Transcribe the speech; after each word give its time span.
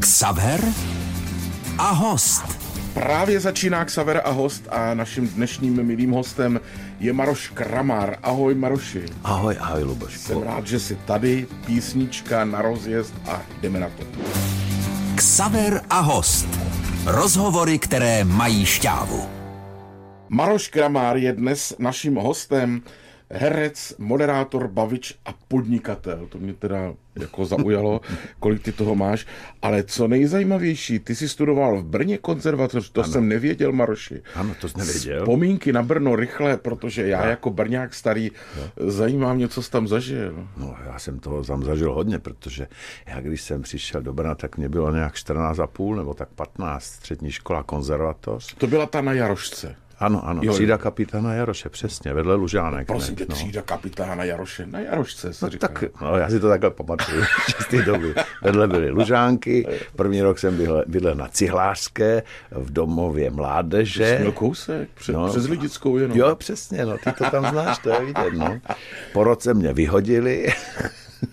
Xaver 0.00 0.64
a 1.78 1.90
host. 1.90 2.44
Právě 2.94 3.40
začíná 3.40 3.84
Xaver 3.84 4.22
a 4.24 4.30
host 4.30 4.64
a 4.70 4.94
naším 4.94 5.28
dnešním 5.28 5.82
milým 5.82 6.10
hostem 6.10 6.60
je 7.00 7.12
Maroš 7.12 7.48
Kramár. 7.48 8.16
Ahoj 8.22 8.54
Maroši. 8.54 9.04
Ahoj, 9.24 9.56
ahoj 9.60 9.82
Luboš. 9.82 10.18
Jsem 10.18 10.42
rád, 10.42 10.66
že 10.66 10.80
jsi 10.80 10.96
tady, 10.96 11.46
písnička 11.66 12.44
na 12.44 12.62
rozjezd 12.62 13.14
a 13.28 13.42
jdeme 13.60 13.80
na 13.80 13.88
to. 13.88 14.04
Xaver 15.14 15.82
a 15.90 16.00
host. 16.00 16.48
Rozhovory, 17.06 17.78
které 17.78 18.24
mají 18.24 18.66
šťávu. 18.66 19.28
Maroš 20.28 20.68
Kramár 20.68 21.16
je 21.16 21.32
dnes 21.32 21.74
naším 21.78 22.14
hostem 22.14 22.82
herec, 23.30 23.94
moderátor, 23.98 24.68
bavič 24.68 25.18
a 25.24 25.34
podnikatel. 25.48 26.26
To 26.26 26.38
mě 26.38 26.54
teda 26.54 26.94
jako 27.20 27.44
zaujalo, 27.44 28.00
kolik 28.40 28.62
ty 28.62 28.72
toho 28.72 28.94
máš. 28.94 29.26
Ale 29.62 29.82
co 29.82 30.08
nejzajímavější, 30.08 30.98
ty 30.98 31.14
jsi 31.14 31.28
studoval 31.28 31.78
v 31.78 31.84
Brně 31.84 32.18
konzervatoř, 32.18 32.90
to 32.90 33.02
ano. 33.02 33.12
jsem 33.12 33.28
nevěděl, 33.28 33.72
Maroši. 33.72 34.22
Ano, 34.34 34.54
to 34.60 34.68
jsi 34.68 34.78
nevěděl. 34.78 35.20
Vzpomínky 35.20 35.72
na 35.72 35.82
Brno 35.82 36.16
rychle, 36.16 36.56
protože 36.56 37.06
já 37.06 37.22
no. 37.22 37.30
jako 37.30 37.50
Brňák 37.50 37.94
starý 37.94 38.30
no. 38.56 38.90
zajímám 38.90 39.36
mě, 39.36 39.48
co 39.48 39.62
jsi 39.62 39.70
tam 39.70 39.88
zažil. 39.88 40.48
No, 40.56 40.76
já 40.86 40.98
jsem 40.98 41.18
toho 41.18 41.44
tam 41.44 41.64
zažil 41.64 41.94
hodně, 41.94 42.18
protože 42.18 42.68
já 43.06 43.20
když 43.20 43.42
jsem 43.42 43.62
přišel 43.62 44.02
do 44.02 44.12
Brna, 44.12 44.34
tak 44.34 44.56
mě 44.56 44.68
bylo 44.68 44.94
nějak 44.94 45.14
14 45.14 45.58
a 45.58 45.66
půl 45.66 45.96
nebo 45.96 46.14
tak 46.14 46.28
15, 46.28 46.84
střední 46.84 47.30
škola, 47.30 47.62
konzervatoř. 47.62 48.54
To 48.54 48.66
byla 48.66 48.86
ta 48.86 49.00
na 49.00 49.12
Jarošce. 49.12 49.76
Ano, 50.00 50.28
ano, 50.28 50.40
jo, 50.44 50.52
třída 50.52 50.78
kapitána 50.78 51.34
Jaroše, 51.34 51.68
přesně, 51.68 52.14
vedle 52.14 52.34
Lužánek. 52.34 52.86
Prosím 52.86 53.16
tě, 53.16 53.26
no. 53.28 53.34
třída 53.34 53.62
kapitána 53.62 54.24
Jaroše, 54.24 54.66
na 54.66 54.80
Jarošce 54.80 55.32
se 55.32 55.44
no, 55.44 55.50
říká. 55.50 55.68
tak, 55.68 55.84
no, 56.00 56.16
já 56.16 56.28
si 56.28 56.40
to 56.40 56.48
takhle 56.48 56.70
pamatuju, 56.70 57.22
z 57.60 57.66
té 57.66 57.82
doby. 57.82 58.14
Vedle 58.42 58.68
byly 58.68 58.90
Lužánky, 58.90 59.66
první 59.96 60.22
rok 60.22 60.38
jsem 60.38 60.56
bydlel, 60.56 60.84
bydlel 60.86 61.14
na 61.14 61.28
Cihlářské, 61.28 62.22
v 62.50 62.72
domově 62.72 63.30
mládeže. 63.30 64.06
Jsi 64.06 64.18
měl 64.18 64.32
kousek, 64.32 64.88
před, 64.94 65.12
no, 65.12 65.28
přes 65.28 65.46
Lidickou 65.46 65.96
jenom. 65.96 66.18
Jo, 66.18 66.36
přesně, 66.36 66.86
no, 66.86 66.98
ty 66.98 67.12
to 67.12 67.30
tam 67.30 67.50
znáš, 67.50 67.78
to 67.78 67.90
je 67.90 68.00
vidět, 68.00 68.32
no. 68.32 68.60
Po 69.12 69.24
roce 69.24 69.54
mě 69.54 69.72
vyhodili. 69.72 70.48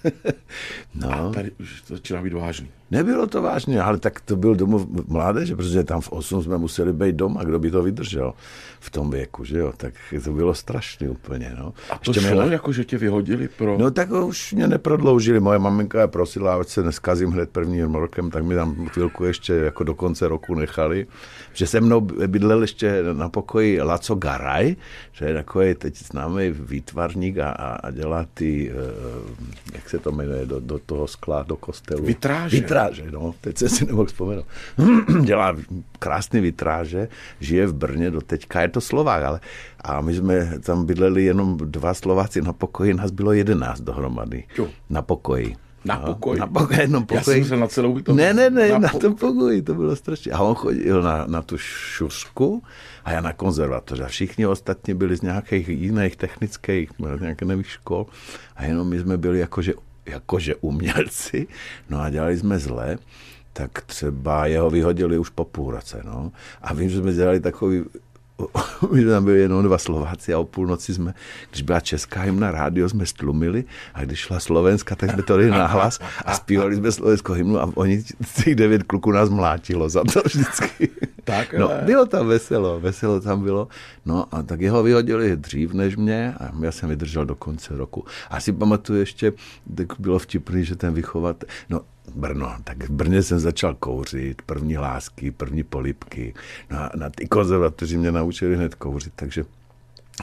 no. 0.96 1.30
A 1.30 1.34
tady 1.34 1.52
už 1.52 1.82
to 1.82 1.96
začíná 1.96 2.22
být 2.22 2.34
vážný. 2.34 2.70
Nebylo 2.92 3.28
to 3.28 3.42
vážně, 3.42 3.82
ale 3.82 3.98
tak 3.98 4.22
to 4.22 4.36
byl 4.36 4.56
domov 4.56 4.86
mládeže, 5.08 5.56
protože 5.56 5.84
tam 5.84 6.02
v 6.02 6.12
8 6.12 6.44
jsme 6.44 6.58
museli 6.58 6.94
být 6.94 7.16
doma, 7.16 7.44
kdo 7.44 7.60
by 7.60 7.72
to 7.72 7.84
vydržel 7.84 8.34
v 8.80 8.90
tom 8.90 9.12
věku, 9.12 9.44
že 9.44 9.58
jo, 9.58 9.74
tak 9.78 9.94
to 10.24 10.32
bylo 10.32 10.54
strašně 10.54 11.10
úplně, 11.10 11.56
no. 11.60 11.74
A 11.90 11.98
to 11.98 12.12
Ještě 12.12 12.30
šlo, 12.30 12.42
mě... 12.42 12.54
jako 12.54 12.72
že 12.72 12.86
tě 12.86 12.98
vyhodili 12.98 13.48
pro... 13.48 13.78
No 13.78 13.92
tak 13.92 14.12
už 14.12 14.54
mě 14.54 14.68
neprodloužili, 14.68 15.40
moje 15.40 15.60
maminka 15.60 16.02
je 16.02 16.08
prosila, 16.08 16.56
ať 16.56 16.68
se 16.68 16.84
neskazím 16.84 17.32
hned 17.32 17.50
prvním 17.50 17.96
rokem, 17.96 18.32
tak 18.32 18.44
mi 18.44 18.56
tam 18.56 18.86
chvilku 18.86 19.24
ještě 19.26 19.54
jako 19.54 19.84
do 19.84 19.96
konce 19.96 20.28
roku 20.28 20.56
nechali, 20.56 21.08
že 21.54 21.68
se 21.68 21.82
mnou 21.82 22.02
bydlel 22.02 22.62
ještě 22.62 23.04
na 23.14 23.30
pokoji 23.30 23.82
Laco 23.82 24.16
Garaj, 24.16 24.76
že 25.12 25.26
je 25.26 25.34
takový 25.34 25.76
teď 25.76 25.98
známý 25.98 26.50
výtvarník 26.52 27.38
a, 27.38 27.50
a 27.52 27.92
dělá 27.92 28.26
ty, 28.34 28.72
eh, 28.72 29.74
jak 29.74 29.90
se 29.90 30.00
to 30.00 30.12
jmenuje, 30.12 30.46
do, 30.46 30.60
do 30.60 30.80
toho 30.80 31.08
skla, 31.08 31.44
do 31.44 31.56
kostelu. 31.56 32.04
Vitráže. 32.04 32.58
Vitráže 32.58 32.77
vitráže, 32.78 33.12
no, 33.12 33.36
teď 33.42 33.58
jsem 33.58 33.70
si 33.70 33.86
nemohl 33.86 34.06
vzpomenout. 34.06 34.46
Dělá 35.22 35.56
krásné 36.00 36.42
vitráže, 36.42 37.08
žije 37.40 37.68
v 37.68 37.74
Brně 37.74 38.12
do 38.12 38.22
teďka, 38.22 38.62
je 38.62 38.68
to 38.68 38.82
Slovák, 38.82 39.24
ale 39.24 39.40
a 39.82 40.02
my 40.02 40.14
jsme 40.14 40.60
tam 40.60 40.86
bydleli 40.86 41.24
jenom 41.24 41.58
dva 41.58 41.94
Slováci 41.94 42.42
na 42.42 42.54
pokoji, 42.54 42.94
nás 42.94 43.12
bylo 43.12 43.34
jedenáct 43.34 43.82
dohromady. 43.82 44.44
Jo. 44.58 44.68
Na 44.90 45.02
pokoji. 45.02 45.56
Na 45.86 45.98
pokoji? 45.98 46.40
Na 46.40 46.48
pokoji, 46.48 46.80
jenom 46.80 47.06
pokoji. 47.06 47.38
Já 47.38 47.44
jsem 47.44 47.50
se 47.50 47.58
na 47.58 47.68
celou 47.68 48.00
to... 48.00 48.14
Ne, 48.14 48.34
ne, 48.34 48.50
ne, 48.50 48.70
na, 48.70 48.80
na 48.80 48.90
tom 48.90 49.16
pokoji, 49.16 49.62
to 49.62 49.74
bylo 49.74 49.96
strašně. 49.96 50.32
A 50.32 50.42
on 50.42 50.56
chodil 50.56 51.02
na, 51.02 51.26
na 51.26 51.42
tu 51.42 51.58
šušku 51.58 52.64
a 53.06 53.12
já 53.12 53.22
na 53.22 53.34
konzervatoř. 53.34 54.00
A 54.00 54.08
všichni 54.08 54.48
ostatní 54.48 54.94
byli 54.94 55.18
z 55.18 55.22
nějakých 55.22 55.70
jiných 55.70 56.16
technických, 56.16 56.90
nějakých 57.20 57.48
nevých 57.48 57.70
škol. 57.70 58.06
A 58.56 58.66
jenom 58.66 58.90
my 58.90 59.00
jsme 59.00 59.18
byli 59.18 59.40
jakože 59.40 59.74
jakože 60.08 60.56
umělci, 60.56 61.48
no 61.90 62.02
a 62.02 62.10
dělali 62.10 62.38
jsme 62.38 62.60
zle, 62.60 62.98
tak 63.54 63.82
třeba 63.82 64.46
jeho 64.46 64.70
vyhodili 64.70 65.18
už 65.18 65.30
po 65.30 65.46
půl 65.46 65.72
roce, 65.72 66.02
no. 66.06 66.32
A 66.62 66.74
vím, 66.74 66.90
že 66.90 66.98
jsme 66.98 67.14
dělali 67.14 67.40
takový 67.40 67.84
my 68.92 69.06
tam 69.06 69.26
byli 69.26 69.40
jenom 69.40 69.64
dva 69.64 69.78
Slováci 69.78 70.34
a 70.34 70.40
o 70.40 70.44
půlnoci 70.44 70.94
jsme, 70.94 71.14
když 71.50 71.62
byla 71.62 71.80
česká 71.80 72.22
hymna 72.22 72.52
rádio, 72.52 72.90
jsme 72.90 73.06
stlumili 73.06 73.64
a 73.94 74.04
když 74.04 74.20
šla 74.20 74.40
Slovenska, 74.40 74.96
tak 74.96 75.12
jsme 75.12 75.24
to 75.24 75.34
dali 75.38 75.50
na 75.50 75.68
hlas 75.68 76.00
a 76.26 76.34
zpívali 76.34 76.76
jsme 76.76 76.92
slovenskou 76.92 77.34
hymnu 77.34 77.60
a 77.60 77.72
oni, 77.76 78.04
těch 78.44 78.56
devět 78.56 78.84
kluků 78.84 79.12
nás 79.12 79.30
mlátilo 79.30 79.90
za 79.90 80.04
to 80.14 80.22
vždycky. 80.26 80.90
Tak, 81.24 81.54
no, 81.54 81.72
bylo 81.86 82.06
tam 82.06 82.28
veselo, 82.28 82.80
veselo 82.80 83.20
tam 83.20 83.44
bylo. 83.44 83.68
No 84.06 84.26
a 84.32 84.44
tak 84.44 84.62
jeho 84.62 84.84
vyhodili 84.84 85.36
dřív 85.36 85.74
než 85.74 85.96
mě 85.96 86.34
a 86.40 86.52
já 86.62 86.72
jsem 86.72 86.90
vydržel 86.90 87.26
do 87.26 87.36
konce 87.36 87.78
roku. 87.78 88.06
A 88.30 88.40
si 88.40 88.54
pamatuju 88.54 89.00
ještě, 89.00 89.34
tak 89.76 89.88
bylo 90.00 90.20
vtipný, 90.20 90.66
že 90.66 90.76
ten 90.76 90.94
vychovat, 90.94 91.44
no 91.70 91.82
Brno. 92.16 92.56
Tak 92.64 92.84
v 92.84 92.90
Brně 92.90 93.24
jsem 93.24 93.40
začal 93.40 93.74
kouřit, 93.74 94.42
první 94.42 94.78
lásky, 94.78 95.32
první 95.32 95.64
polipky. 95.64 96.34
No 96.70 96.78
a 96.78 96.92
na 96.96 97.10
ty 97.10 97.28
konzervatoři 97.28 97.98
mě 97.98 98.12
naučili 98.12 98.56
hned 98.56 98.76
kouřit, 98.76 99.14
takže 99.16 99.44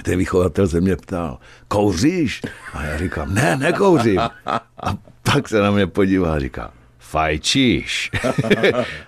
ten 0.03 0.19
vychovatel 0.19 0.69
se 0.69 0.81
mě 0.81 0.97
ptal, 0.97 1.39
kouříš? 1.69 2.43
A 2.73 2.83
já 2.85 2.99
říkám, 2.99 3.35
ne, 3.35 3.57
nekouřím. 3.57 4.21
A 4.21 4.97
pak 5.23 5.49
se 5.49 5.61
na 5.61 5.71
mě 5.71 5.87
podíval 5.87 6.33
a 6.33 6.39
říká, 6.39 6.73
fajčíš. 6.99 8.11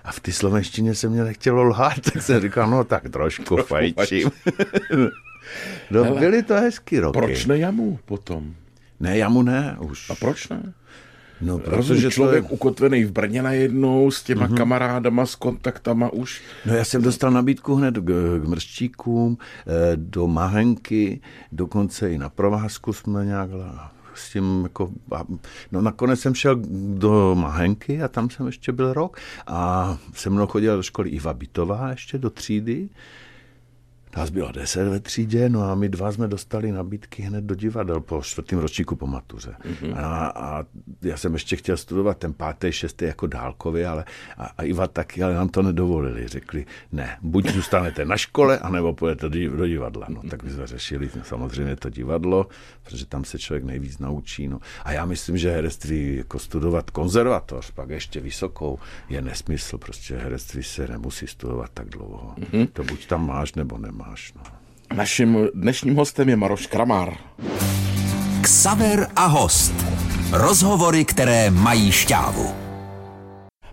a 0.03 0.11
v 0.11 0.19
té 0.19 0.31
slovenštině 0.31 0.95
se 0.95 1.09
mě 1.09 1.23
nechtělo 1.23 1.63
lhát, 1.63 1.99
tak 2.13 2.23
jsem 2.23 2.41
říkal, 2.41 2.69
no 2.69 2.83
tak 2.83 3.09
trošku 3.09 3.57
fajčím. 3.57 4.31
no, 5.91 6.15
byly 6.15 6.43
to 6.43 6.53
hezký 6.53 6.99
roky. 6.99 7.19
Proč 7.19 7.45
ne 7.45 7.57
jamu 7.57 7.99
potom? 8.05 8.55
Ne, 8.99 9.17
jamu 9.17 9.41
ne 9.41 9.77
už. 9.79 10.09
A 10.09 10.15
proč 10.15 10.47
ne? 10.49 10.73
No, 11.41 11.59
protože 11.59 12.11
člověk 12.11 12.43
je... 12.43 12.49
ukotvený 12.49 13.03
v 13.03 13.11
Brně 13.11 13.41
najednou 13.41 14.11
s 14.11 14.23
těma 14.23 14.47
mm-hmm. 14.47 14.57
kamarádama, 14.57 15.25
s 15.25 15.35
kontaktama 15.35 16.09
už. 16.09 16.41
No 16.65 16.75
já 16.75 16.85
jsem 16.85 17.01
dostal 17.01 17.31
nabídku 17.31 17.75
hned 17.75 17.95
k, 17.97 18.39
k 18.43 18.47
mrštíkům, 18.47 19.37
eh, 19.41 19.91
do 19.95 20.27
Mahenky, 20.27 21.21
dokonce 21.51 22.11
i 22.11 22.17
na 22.17 22.29
provázku 22.29 22.93
jsme 22.93 23.25
nějak 23.25 23.49
s 24.13 24.31
tím 24.31 24.63
jako, 24.63 24.91
no 25.71 25.81
nakonec 25.81 26.19
jsem 26.19 26.35
šel 26.35 26.61
do 26.93 27.35
Mahenky 27.35 28.01
a 28.01 28.07
tam 28.07 28.29
jsem 28.29 28.45
ještě 28.45 28.71
byl 28.71 28.93
rok 28.93 29.17
a 29.47 29.97
se 30.13 30.29
mnou 30.29 30.47
chodila 30.47 30.75
do 30.75 30.83
školy 30.83 31.09
Iva 31.09 31.33
Bitová 31.33 31.89
ještě 31.89 32.17
do 32.17 32.29
třídy 32.29 32.89
Nás 34.17 34.29
bylo 34.29 34.51
deset 34.51 34.89
ve 34.89 34.99
třídě, 34.99 35.49
no 35.49 35.63
a 35.63 35.75
my 35.75 35.89
dva 35.89 36.11
jsme 36.11 36.27
dostali 36.27 36.71
nabídky 36.71 37.21
hned 37.21 37.43
do 37.43 37.55
divadel 37.55 37.99
po 37.99 38.21
čtvrtém 38.21 38.59
ročníku 38.59 38.95
po 38.95 39.07
matuře. 39.07 39.55
Mm-hmm. 39.63 39.93
A, 39.97 40.27
a, 40.27 40.63
já 41.01 41.17
jsem 41.17 41.33
ještě 41.33 41.55
chtěl 41.55 41.77
studovat 41.77 42.17
ten 42.17 42.33
pátý, 42.33 42.71
šestý 42.71 43.05
jako 43.05 43.27
dálkově, 43.27 43.87
ale 43.87 44.05
a, 44.37 44.45
a 44.57 44.63
Iva 44.63 44.87
taky, 44.87 45.23
ale 45.23 45.33
nám 45.33 45.49
to 45.49 45.61
nedovolili. 45.61 46.27
Řekli, 46.27 46.65
ne, 46.91 47.17
buď 47.21 47.49
zůstanete 47.49 48.05
na 48.05 48.17
škole, 48.17 48.59
anebo 48.59 48.93
půjdete 48.93 49.29
do, 49.29 49.57
do 49.57 49.67
divadla. 49.67 50.07
No 50.09 50.21
tak 50.29 50.43
my 50.43 50.49
jsme 50.49 50.67
řešili 50.67 51.09
samozřejmě 51.23 51.75
to 51.75 51.89
divadlo, 51.89 52.47
protože 52.83 53.05
tam 53.05 53.25
se 53.25 53.39
člověk 53.39 53.63
nejvíc 53.63 53.99
naučí. 53.99 54.47
No. 54.47 54.59
A 54.83 54.91
já 54.91 55.05
myslím, 55.05 55.37
že 55.37 55.51
herectví 55.51 56.15
jako 56.15 56.39
studovat 56.39 56.89
konzervatoř, 56.89 57.71
pak 57.71 57.89
ještě 57.89 58.19
vysokou, 58.19 58.79
je 59.09 59.21
nesmysl. 59.21 59.77
Prostě 59.77 60.17
herectví 60.17 60.63
se 60.63 60.87
nemusí 60.87 61.27
studovat 61.27 61.71
tak 61.73 61.89
dlouho. 61.89 62.33
Mm-hmm. 62.39 62.67
To 62.73 62.83
buď 62.83 63.07
tam 63.07 63.27
máš, 63.27 63.53
nebo 63.53 63.77
nemáš 63.77 64.06
máš. 64.09 64.33
No. 64.35 64.41
Naším 64.95 65.47
dnešním 65.53 65.95
hostem 65.95 66.29
je 66.29 66.35
Maroš 66.35 66.67
Kramár. 66.67 67.13
Ksaver 68.41 69.07
a 69.15 69.25
host. 69.25 69.73
Rozhovory, 70.31 71.05
které 71.05 71.51
mají 71.51 71.91
šťávu. 71.91 72.55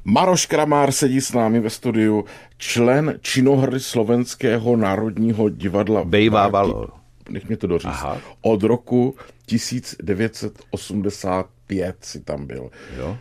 Maroš 0.04 0.46
Kramár 0.46 0.92
sedí 0.92 1.20
s 1.20 1.32
námi 1.32 1.60
ve 1.60 1.70
studiu, 1.70 2.24
člen 2.56 3.18
činohry 3.20 3.80
Slovenského 3.80 4.76
národního 4.76 5.48
divadla. 5.48 6.04
Bejvávalo. 6.04 6.88
Nech 7.30 7.48
mě 7.48 7.56
to 7.56 7.66
doříct. 7.66 7.94
Aha. 7.94 8.18
Od 8.40 8.62
roku 8.62 9.16
1985 9.46 11.96
si 12.00 12.20
tam 12.20 12.46
byl. 12.46 12.70
Jo 12.96 13.18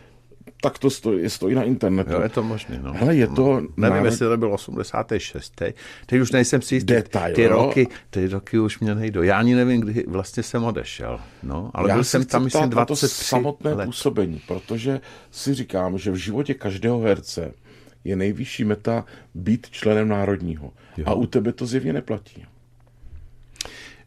tak 0.64 0.78
to 0.78 0.90
stojí, 0.90 1.30
stojí 1.30 1.54
na 1.54 1.62
internetu. 1.62 2.12
Jo, 2.12 2.20
je 2.20 2.28
to 2.28 2.42
možné. 2.42 2.80
No. 2.82 2.92
Hele, 2.92 3.16
je 3.16 3.26
to... 3.26 3.54
Nevím, 3.54 3.74
národ... 3.76 4.04
jestli 4.04 4.26
to 4.26 4.36
byl 4.36 4.52
86. 4.52 5.62
Teď 6.06 6.20
už 6.20 6.32
nejsem 6.32 6.62
si 6.62 6.74
jistý. 6.74 6.92
Detail, 6.92 7.34
ty, 7.34 7.46
roky, 7.46 7.88
ty 8.10 8.28
roky 8.28 8.58
už 8.58 8.78
mě 8.80 8.94
nejdou. 8.94 9.22
Já 9.22 9.38
ani 9.38 9.54
nevím, 9.54 9.80
kdy 9.80 10.04
vlastně 10.08 10.42
jsem 10.42 10.64
odešel. 10.64 11.20
No, 11.42 11.70
ale 11.74 11.88
Já 11.88 11.94
byl 11.94 12.04
jsem 12.04 12.24
tam, 12.24 12.44
myslím, 12.44 12.70
23 12.70 13.00
to 13.00 13.24
samotné 13.24 13.72
let. 13.72 13.84
působení, 13.84 14.42
protože 14.48 15.00
si 15.30 15.54
říkám, 15.54 15.98
že 15.98 16.10
v 16.10 16.16
životě 16.16 16.54
každého 16.54 17.00
herce 17.00 17.52
je 18.04 18.16
nejvyšší 18.16 18.64
meta 18.64 19.04
být 19.34 19.70
členem 19.70 20.08
národního. 20.08 20.72
Jo. 20.96 21.04
A 21.06 21.14
u 21.14 21.26
tebe 21.26 21.52
to 21.52 21.66
zjevně 21.66 21.92
neplatí. 21.92 22.44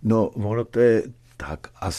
No, 0.03 0.27
ono 0.27 0.65
to 0.65 0.79
je 0.79 1.03
tak 1.37 1.67
a 1.81 1.91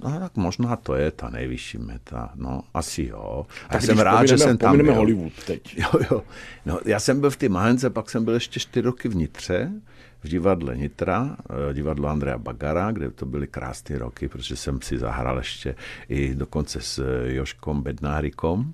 No 0.00 0.20
tak 0.20 0.36
možná 0.36 0.76
to 0.76 0.94
je 0.94 1.10
ta 1.10 1.30
nejvyšší 1.30 1.78
meta, 1.78 2.30
no 2.34 2.62
asi 2.74 3.02
jo. 3.02 3.46
A 3.68 3.72
Tak 3.72 3.82
já 3.82 3.86
jsem 3.86 3.98
rád, 3.98 4.26
že 4.26 4.38
jsem 4.38 4.58
tam 4.58 4.76
byl. 4.76 4.94
Hollywood 4.94 5.32
teď. 5.46 5.78
Jo, 5.78 6.00
jo. 6.10 6.22
No, 6.66 6.80
já 6.84 7.00
jsem 7.00 7.20
byl 7.20 7.30
v 7.30 7.36
té 7.36 7.48
Mahence, 7.48 7.90
pak 7.90 8.10
jsem 8.10 8.24
byl 8.24 8.34
ještě 8.34 8.60
čtyři 8.60 8.84
roky 8.84 9.08
v 9.08 9.16
Nitře, 9.16 9.72
v 10.24 10.28
divadle 10.28 10.76
Nitra, 10.76 11.36
eh, 11.70 11.74
divadlo 11.74 12.08
Andrea 12.08 12.38
Bagara, 12.38 12.92
kde 12.92 13.10
to 13.10 13.26
byly 13.26 13.46
krásné 13.46 13.98
roky, 13.98 14.28
protože 14.28 14.56
jsem 14.56 14.82
si 14.82 14.98
zahrál 14.98 15.38
ještě 15.38 15.74
i 16.08 16.34
dokonce 16.34 16.80
s 16.80 16.98
eh, 16.98 17.34
Joškom 17.34 17.82
Bednárikom, 17.82 18.72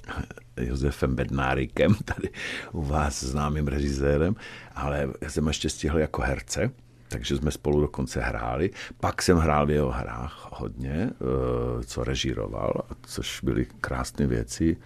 Josefem 0.56 1.14
Bednárikem, 1.14 1.94
tady 2.04 2.28
u 2.72 2.82
vás 2.82 3.24
známým 3.24 3.68
režisérem, 3.68 4.36
ale 4.74 5.08
já 5.20 5.30
jsem 5.30 5.46
ještě 5.46 5.70
stihl 5.70 5.98
jako 5.98 6.22
herce, 6.22 6.70
takže 7.12 7.36
jsme 7.36 7.50
spolu 7.50 7.80
dokonce 7.80 8.20
hráli. 8.20 8.70
Pak 9.00 9.22
jsem 9.22 9.38
hrál 9.38 9.66
v 9.66 9.70
jeho 9.70 9.90
hrách 9.90 10.48
hodně, 10.52 11.10
eh, 11.10 11.84
co 11.84 12.04
režíroval, 12.04 12.72
což 13.02 13.40
byly 13.42 13.66
krásné 13.80 14.26
věci, 14.26 14.76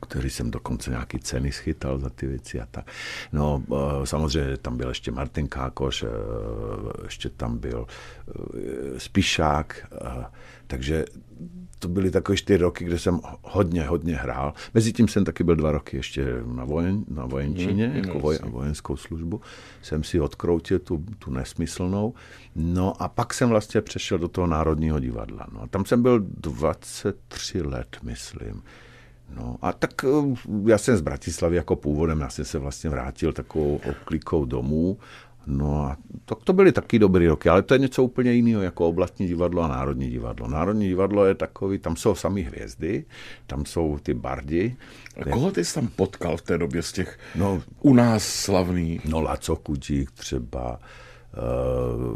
který 0.00 0.30
jsem 0.30 0.50
dokonce 0.50 0.90
nějaký 0.90 1.18
ceny 1.18 1.52
schytal 1.52 1.98
za 1.98 2.10
ty 2.10 2.26
věci 2.26 2.60
a 2.60 2.66
tak. 2.70 2.90
No, 3.32 3.62
eh, 3.72 4.06
samozřejmě 4.06 4.56
tam 4.56 4.76
byl 4.76 4.88
ještě 4.88 5.10
Martin 5.10 5.48
Kákoš, 5.48 6.02
eh, 6.02 6.06
ještě 7.04 7.28
tam 7.28 7.58
byl 7.58 7.86
eh, 7.86 9.00
Spišák, 9.00 9.86
takže 10.66 11.04
to 11.78 11.88
byly 11.88 12.10
takové 12.10 12.36
čtyři 12.36 12.62
roky, 12.62 12.84
kde 12.84 12.98
jsem 12.98 13.20
hodně, 13.42 13.84
hodně 13.84 14.16
hrál. 14.16 14.54
Mezitím 14.74 15.08
jsem 15.08 15.24
taky 15.24 15.44
byl 15.44 15.56
dva 15.56 15.72
roky 15.72 15.96
ještě 15.96 16.26
na, 16.46 16.64
vojen, 16.64 17.04
na 17.08 17.26
vojenčině, 17.26 17.86
Hmm, 17.88 17.96
jako 17.96 18.18
voj, 18.18 18.38
vojenskou 18.44 18.96
službu. 18.96 19.40
Jsem 19.82 20.04
si 20.04 20.20
odkroutil 20.20 20.78
tu, 20.78 21.04
tu 21.18 21.30
nesmyslnou. 21.30 22.14
No 22.56 23.02
a 23.02 23.08
pak 23.08 23.34
jsem 23.34 23.48
vlastně 23.48 23.80
přešel 23.80 24.18
do 24.18 24.28
toho 24.28 24.46
Národního 24.46 25.00
divadla. 25.00 25.46
No, 25.52 25.62
a 25.62 25.66
tam 25.66 25.84
jsem 25.84 26.02
byl 26.02 26.20
23 26.20 27.62
let, 27.62 27.96
myslím. 28.02 28.62
No 29.36 29.56
a 29.62 29.72
tak 29.72 30.04
eh, 30.04 30.34
já 30.66 30.78
jsem 30.78 30.96
z 30.96 31.00
Bratislavy 31.00 31.56
jako 31.56 31.76
původem, 31.76 32.20
já 32.20 32.30
jsem 32.30 32.44
se 32.44 32.58
vlastně 32.58 32.90
vrátil 32.90 33.32
takovou 33.32 33.80
oklikou 33.90 34.44
domů. 34.44 34.98
No 35.46 35.82
a 35.84 35.96
to, 36.24 36.34
to 36.34 36.52
byly 36.52 36.72
taky 36.72 36.98
dobrý 36.98 37.26
roky, 37.26 37.48
ale 37.48 37.62
to 37.62 37.74
je 37.74 37.78
něco 37.80 38.02
úplně 38.04 38.32
jiného 38.32 38.62
jako 38.62 38.88
oblastní 38.88 39.26
divadlo 39.26 39.62
a 39.62 39.68
Národní 39.68 40.10
divadlo. 40.10 40.48
Národní 40.48 40.88
divadlo 40.88 41.24
je 41.24 41.34
takový, 41.34 41.78
tam 41.78 41.96
jsou 41.96 42.14
sami 42.14 42.42
hvězdy, 42.42 43.04
tam 43.46 43.66
jsou 43.66 43.98
ty 44.02 44.14
bardi. 44.14 44.76
A 45.20 45.30
Koho 45.30 45.50
ty 45.50 45.64
jsi 45.64 45.74
tam 45.74 45.88
potkal 45.88 46.36
v 46.36 46.42
té 46.42 46.58
době 46.58 46.82
z 46.82 46.92
těch 46.92 47.18
No. 47.34 47.62
u 47.80 47.94
nás 47.94 48.22
slavných? 48.24 49.04
No 49.04 49.20
Laco 49.20 49.56
Kudík 49.56 50.10
třeba, 50.10 50.80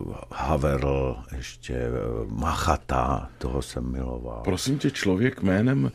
uh, 0.04 0.14
Haverl, 0.32 1.16
ještě 1.36 1.88
uh, 1.88 2.32
Machata, 2.32 3.28
toho 3.38 3.62
jsem 3.62 3.92
miloval. 3.92 4.40
Prosím 4.44 4.78
tě, 4.78 4.90
člověk 4.90 5.42
jménem, 5.42 5.90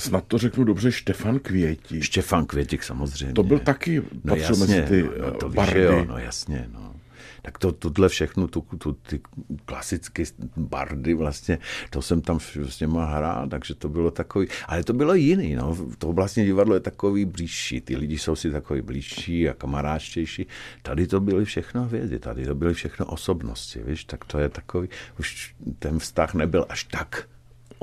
snad 0.00 0.24
to 0.26 0.38
řeknu 0.38 0.64
dobře, 0.64 0.92
Štefan 0.92 1.38
Květi. 1.38 2.02
Štěfan 2.02 2.46
Květik 2.46 2.82
samozřejmě. 2.82 3.34
To 3.34 3.42
byl 3.42 3.58
taky, 3.58 4.02
No 4.24 4.34
patřil 4.36 4.56
jasně, 4.56 4.76
mezi 4.76 4.88
ty 4.88 5.02
no, 5.02 5.10
eh, 5.28 5.30
to 5.30 5.48
víš, 5.48 5.56
bardy. 5.56 5.72
že 5.72 5.82
jo, 5.82 6.04
no 6.08 6.18
jasně, 6.18 6.68
no. 6.72 6.94
Tak 7.42 7.58
to, 7.58 7.72
tohle 7.72 8.08
všechno, 8.08 8.48
tu, 8.48 8.60
tu, 8.60 8.92
ty 8.92 9.20
klasické 9.64 10.22
bardy 10.56 11.14
vlastně, 11.14 11.58
to 11.90 12.02
jsem 12.02 12.20
tam 12.20 12.38
s 12.68 12.80
něma 12.80 13.04
hrál, 13.04 13.48
takže 13.48 13.74
to 13.74 13.88
bylo 13.88 14.10
takový, 14.10 14.46
ale 14.66 14.84
to 14.84 14.92
bylo 14.92 15.14
jiný, 15.14 15.54
no. 15.54 15.76
To 15.98 16.12
vlastně 16.12 16.44
divadlo 16.44 16.74
je 16.74 16.80
takový 16.80 17.24
blížší, 17.24 17.80
ty 17.80 17.96
lidi 17.96 18.18
jsou 18.18 18.36
si 18.36 18.50
takový 18.50 18.82
blížší 18.82 19.48
a 19.48 19.54
kamarádštější. 19.54 20.46
Tady 20.82 21.06
to 21.06 21.20
byly 21.20 21.44
všechno 21.44 21.84
hvězdy, 21.84 22.18
tady 22.18 22.44
to 22.46 22.54
byly 22.54 22.74
všechno 22.74 23.06
osobnosti, 23.06 23.80
víš, 23.86 24.04
tak 24.04 24.24
to 24.24 24.38
je 24.38 24.48
takový, 24.48 24.88
už 25.18 25.54
ten 25.78 25.98
vztah 25.98 26.34
nebyl 26.34 26.66
až 26.68 26.84
tak 26.84 27.28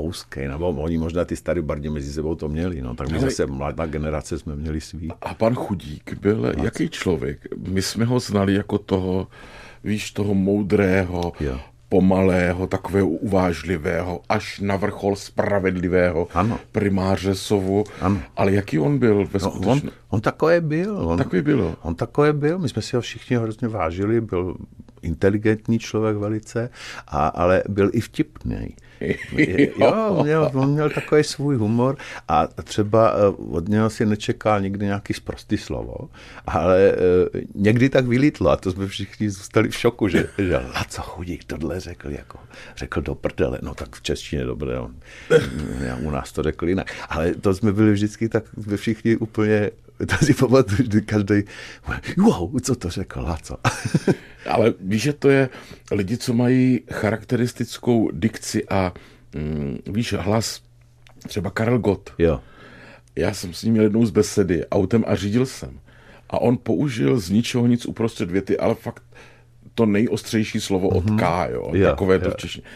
ouský, 0.01 0.47
nebo 0.47 0.67
oni 0.69 0.97
možná 0.97 1.25
ty 1.25 1.35
starý 1.35 1.61
bardi 1.61 1.89
mezi 1.89 2.13
sebou 2.13 2.35
to 2.35 2.49
měli, 2.49 2.81
no, 2.81 2.95
tak 2.95 3.09
my 3.09 3.17
Ale- 3.17 3.29
zase 3.29 3.45
mladá 3.45 3.85
generace 3.85 4.39
jsme 4.39 4.55
měli 4.55 4.81
svý. 4.81 5.09
A 5.21 5.33
pan 5.33 5.55
Chudík 5.55 6.17
byl 6.21 6.53
jaký 6.63 6.89
člověk? 6.89 7.47
My 7.67 7.81
jsme 7.81 8.05
ho 8.05 8.19
znali 8.19 8.53
jako 8.53 8.77
toho, 8.77 9.27
víš, 9.83 10.11
toho 10.11 10.33
moudrého, 10.33 11.31
Jo. 11.39 11.59
pomalého, 11.89 12.67
takového 12.67 13.07
uvážlivého, 13.07 14.21
až 14.29 14.59
na 14.59 14.75
vrchol 14.75 15.15
spravedlivého 15.15 16.27
Ano. 16.33 16.59
primáře 16.71 17.35
Sovu. 17.35 17.83
Ano. 18.01 18.21
Ale 18.37 18.51
jaký 18.51 18.79
on 18.79 18.97
byl 18.99 19.25
ve 19.33 19.39
No, 19.41 19.51
on, 19.51 19.81
on 20.09 20.21
takový 20.21 20.59
byl. 20.61 20.97
On, 20.97 21.17
Takový 21.17 21.41
byl. 21.41 21.75
On 21.81 21.95
takový 21.95 22.33
byl, 22.33 22.59
my 22.59 22.69
jsme 22.69 22.81
si 22.81 22.95
ho 22.95 23.01
všichni 23.01 23.37
hrozně 23.37 23.67
vážili, 23.67 24.21
byl 24.21 24.57
inteligentní 25.07 25.79
člověk 25.79 26.17
velice, 26.17 26.69
a, 27.07 27.27
ale 27.27 27.63
byl 27.69 27.89
i 27.93 28.01
vtipný. 28.01 28.75
jo, 29.79 30.19
měl, 30.23 30.51
on 30.53 30.71
měl 30.71 30.89
takový 30.89 31.23
svůj 31.23 31.55
humor 31.55 31.97
a 32.27 32.47
třeba 32.47 33.13
eh, 33.13 33.27
od 33.51 33.69
něho 33.69 33.89
si 33.89 34.05
nečekal 34.05 34.61
nikdy 34.61 34.85
nějaký 34.85 35.13
sprostý 35.13 35.57
slovo, 35.57 36.09
ale 36.45 36.91
eh, 36.91 37.41
někdy 37.55 37.89
tak 37.89 38.07
vylítlo 38.07 38.49
a 38.49 38.57
to 38.57 38.71
jsme 38.71 38.87
všichni 38.87 39.29
zůstali 39.29 39.69
v 39.69 39.75
šoku, 39.75 40.07
že, 40.07 40.29
že 40.37 40.59
co 40.89 41.01
chudík 41.01 41.43
tohle 41.43 41.79
řekl, 41.79 42.11
jako, 42.11 42.39
řekl 42.75 43.01
do 43.01 43.15
prdele, 43.15 43.59
no 43.61 43.75
tak 43.75 43.95
v 43.95 44.01
češtině 44.01 44.45
dobré, 44.45 44.79
on, 44.79 44.95
já, 45.79 45.95
u 45.95 46.11
nás 46.11 46.31
to 46.31 46.43
řekl 46.43 46.69
jinak, 46.69 46.91
ale 47.09 47.35
to 47.35 47.53
jsme 47.53 47.73
byli 47.73 47.91
vždycky 47.91 48.29
tak, 48.29 48.43
jsme 48.61 48.77
všichni 48.77 49.17
úplně, 49.17 49.71
to 50.05 50.25
si 50.25 50.33
pamatuju, 50.33 50.89
že 50.93 51.01
každý, 51.01 51.35
wow, 52.17 52.59
co 52.59 52.75
to 52.75 52.89
řekl, 52.89 53.21
Laco. 53.21 53.57
Ale 54.49 54.73
víš, 54.79 55.01
že 55.01 55.13
to 55.13 55.29
je 55.29 55.49
lidi, 55.91 56.17
co 56.17 56.33
mají 56.33 56.81
charakteristickou 56.91 58.09
dikci 58.11 58.67
a 58.69 58.93
mm, 59.35 59.77
víš, 59.87 60.13
hlas, 60.13 60.61
třeba 61.27 61.49
Karel 61.49 61.79
Gott. 61.79 62.13
jo. 62.17 62.39
Já 63.15 63.33
jsem 63.33 63.53
s 63.53 63.63
ním 63.63 63.73
měl 63.73 63.83
jednou 63.83 64.05
z 64.05 64.11
besedy 64.11 64.65
autem 64.67 65.03
a 65.07 65.15
řídil 65.15 65.45
jsem. 65.45 65.79
A 66.29 66.41
on 66.41 66.57
použil 66.57 67.19
z 67.19 67.29
ničeho 67.29 67.67
nic 67.67 67.85
uprostřed 67.85 68.31
věty, 68.31 68.57
ale 68.57 68.75
fakt 68.75 69.03
to 69.75 69.85
nejostřejší 69.85 70.61
slovo 70.61 70.89
od 70.89 71.03
K, 71.19 71.47
jo, 71.51 71.71
Jo, 71.73 71.89
takové 71.89 72.19
to 72.19 72.25
jo. 72.25 72.31
v 72.31 72.35
češtině. 72.35 72.67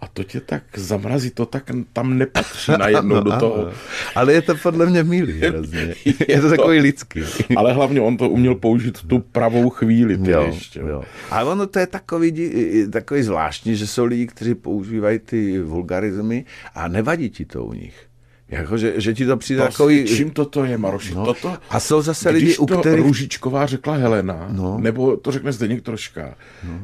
A 0.00 0.08
to 0.08 0.24
tě 0.24 0.40
tak 0.40 0.62
zamrazí, 0.76 1.30
to 1.30 1.46
tak 1.46 1.70
tam 1.92 2.18
nepatří 2.18 2.72
najednou 2.78 3.20
do 3.20 3.32
toho. 3.40 3.54
Ano. 3.66 3.72
Ale 4.14 4.32
je 4.32 4.42
to 4.42 4.54
podle 4.54 4.86
mě 4.86 5.04
milý 5.04 5.40
hrozně. 5.40 5.94
Je 6.28 6.40
to 6.40 6.50
to- 6.50 6.56
takový 6.56 6.78
lidský. 6.80 7.20
Ale 7.56 7.72
hlavně 7.72 8.00
on 8.00 8.16
to 8.16 8.28
uměl 8.28 8.54
použít 8.54 9.02
tu 9.06 9.18
pravou 9.18 9.70
chvíli. 9.70 10.18
Ty 10.18 10.30
Jo, 10.30 10.42
ještě, 10.46 10.80
jo. 10.80 11.02
A 11.30 11.44
ono 11.44 11.66
to 11.66 11.78
je 11.78 11.86
takový, 11.86 12.50
takový 12.92 13.22
zvláštní, 13.22 13.76
že 13.76 13.86
jsou 13.86 14.04
lidi, 14.04 14.26
kteří 14.26 14.54
používají 14.54 15.18
ty 15.18 15.60
vulgarizmy 15.60 16.44
a 16.74 16.88
nevadí 16.88 17.30
ti 17.30 17.44
to 17.44 17.64
u 17.64 17.72
nich. 17.72 18.06
Jako, 18.48 18.78
že, 18.78 19.00
že 19.00 19.14
ti 19.14 19.26
to 19.26 19.36
přijde 19.36 19.62
To, 19.62 19.68
takový... 19.68 20.04
Čím 20.06 20.30
toto 20.30 20.64
je, 20.64 20.78
Maroši? 20.78 21.14
No. 21.14 21.24
Toto, 21.24 21.56
A 21.70 21.80
jsou 21.80 22.02
zase 22.02 22.30
když 22.32 22.42
lidi, 22.42 22.56
u 22.56 22.66
to 22.66 22.78
kterých... 22.80 23.04
Růžičková 23.06 23.66
řekla 23.66 23.94
Helena, 23.94 24.46
No. 24.50 24.78
nebo 24.78 25.16
to 25.16 25.32
řekne 25.32 25.52
Zdeněk 25.52 25.82
Troška, 25.82 26.34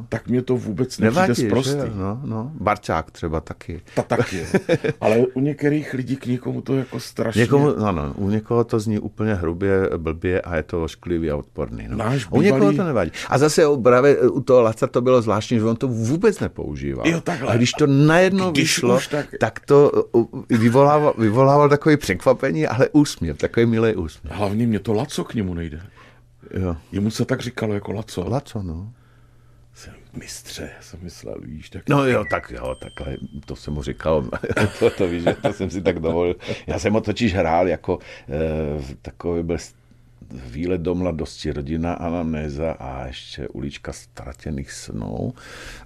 tak 0.09 0.29
mě 0.29 0.43
to 0.43 0.57
vůbec 0.57 0.99
Nevadí, 0.99 1.29
nepřijde 1.29 1.51
zprostý. 1.51 1.77
no, 1.95 2.21
no. 2.25 2.51
Barčák 2.55 3.11
třeba 3.11 3.41
taky. 3.41 3.81
Ta 3.95 4.03
taky. 4.03 4.47
Ale 5.01 5.17
u 5.35 5.41
některých 5.41 5.95
lidí 5.95 6.17
k 6.17 6.27
někomu 6.27 6.61
to 6.61 6.77
jako 6.77 7.01
strašně... 7.01 7.41
Někomu, 7.41 7.77
ano, 7.87 8.13
u 8.17 8.31
někoho 8.31 8.65
to 8.65 8.81
zní 8.81 8.99
úplně 8.99 9.35
hrubě, 9.35 9.91
blbě 9.97 10.41
a 10.41 10.57
je 10.57 10.63
to 10.63 10.83
ošklivý 10.85 11.31
a 11.31 11.37
odporný. 11.37 11.85
No. 11.89 11.97
Náš 11.97 12.27
U 12.31 12.41
někoho 12.43 12.61
bývalý- 12.61 12.77
to 12.77 12.85
nevadí. 12.85 13.11
A 13.29 13.39
zase 13.39 13.67
u- 13.67 13.83
právě 13.83 14.19
u 14.21 14.41
toho 14.41 14.63
Laca 14.63 14.87
to 14.87 15.01
bylo 15.01 15.23
zvláštní, 15.23 15.59
že 15.59 15.65
on 15.65 15.77
to 15.77 15.89
vůbec 15.89 16.41
nepoužíval. 16.41 17.09
Jo, 17.09 17.21
takhle. 17.21 17.53
A 17.53 17.57
když 17.57 17.73
to 17.73 17.87
najednou 17.87 18.51
Když 18.51 18.63
vyšlo, 18.63 18.99
tak- 19.11 19.27
tak... 19.41 19.61
to 19.67 19.91
uh, 20.13 20.27
vyvolával, 20.49 21.15
vyvolával 21.53 21.69
takový 21.69 21.97
překvapení, 21.97 22.67
ale 22.67 22.89
úsměv, 22.89 23.39
takový 23.39 23.67
milý 23.67 23.95
úsměv. 23.95 24.35
Hlavně 24.35 24.67
mě 24.67 24.81
to 24.81 24.93
Laco 24.93 25.25
k 25.25 25.35
němu 25.35 25.55
nejde. 25.55 25.81
Jo. 26.51 26.77
Jemu 26.93 27.11
se 27.11 27.25
tak 27.25 27.41
říkalo 27.41 27.75
jako 27.75 27.93
Laco. 27.93 28.29
Laco, 28.29 28.63
no. 28.63 28.93
Jsem 29.75 29.95
mistře, 30.13 30.71
jsem 30.81 31.01
myslel, 31.03 31.37
víš, 31.45 31.71
tak... 31.71 31.89
No 31.89 32.05
jo, 32.07 32.25
tak 32.31 32.51
jo, 32.51 32.75
takhle, 32.75 33.17
to 33.47 33.57
jsem 33.57 33.75
mu 33.75 33.83
říkal, 33.83 34.29
to, 34.79 34.91
to 34.99 35.07
víš, 35.07 35.23
že 35.23 35.35
to 35.35 35.53
jsem 35.53 35.71
si 35.71 35.83
tak 35.83 35.99
dovolil. 35.99 36.37
Já 36.67 36.79
jsem 36.79 36.93
ho 36.93 37.01
totiž 37.01 37.35
hrál 37.35 37.69
jako 37.69 37.99
eh, 38.29 38.95
takový 39.03 39.43
byl 39.43 39.57
výlet 40.31 40.81
do 40.81 40.95
mladosti, 40.95 41.53
rodina 41.53 41.95
anamnéza 41.95 42.73
a 42.73 43.07
ještě 43.07 43.49
ulička 43.49 43.93
ztratěných 43.93 44.73
snů. 44.73 45.35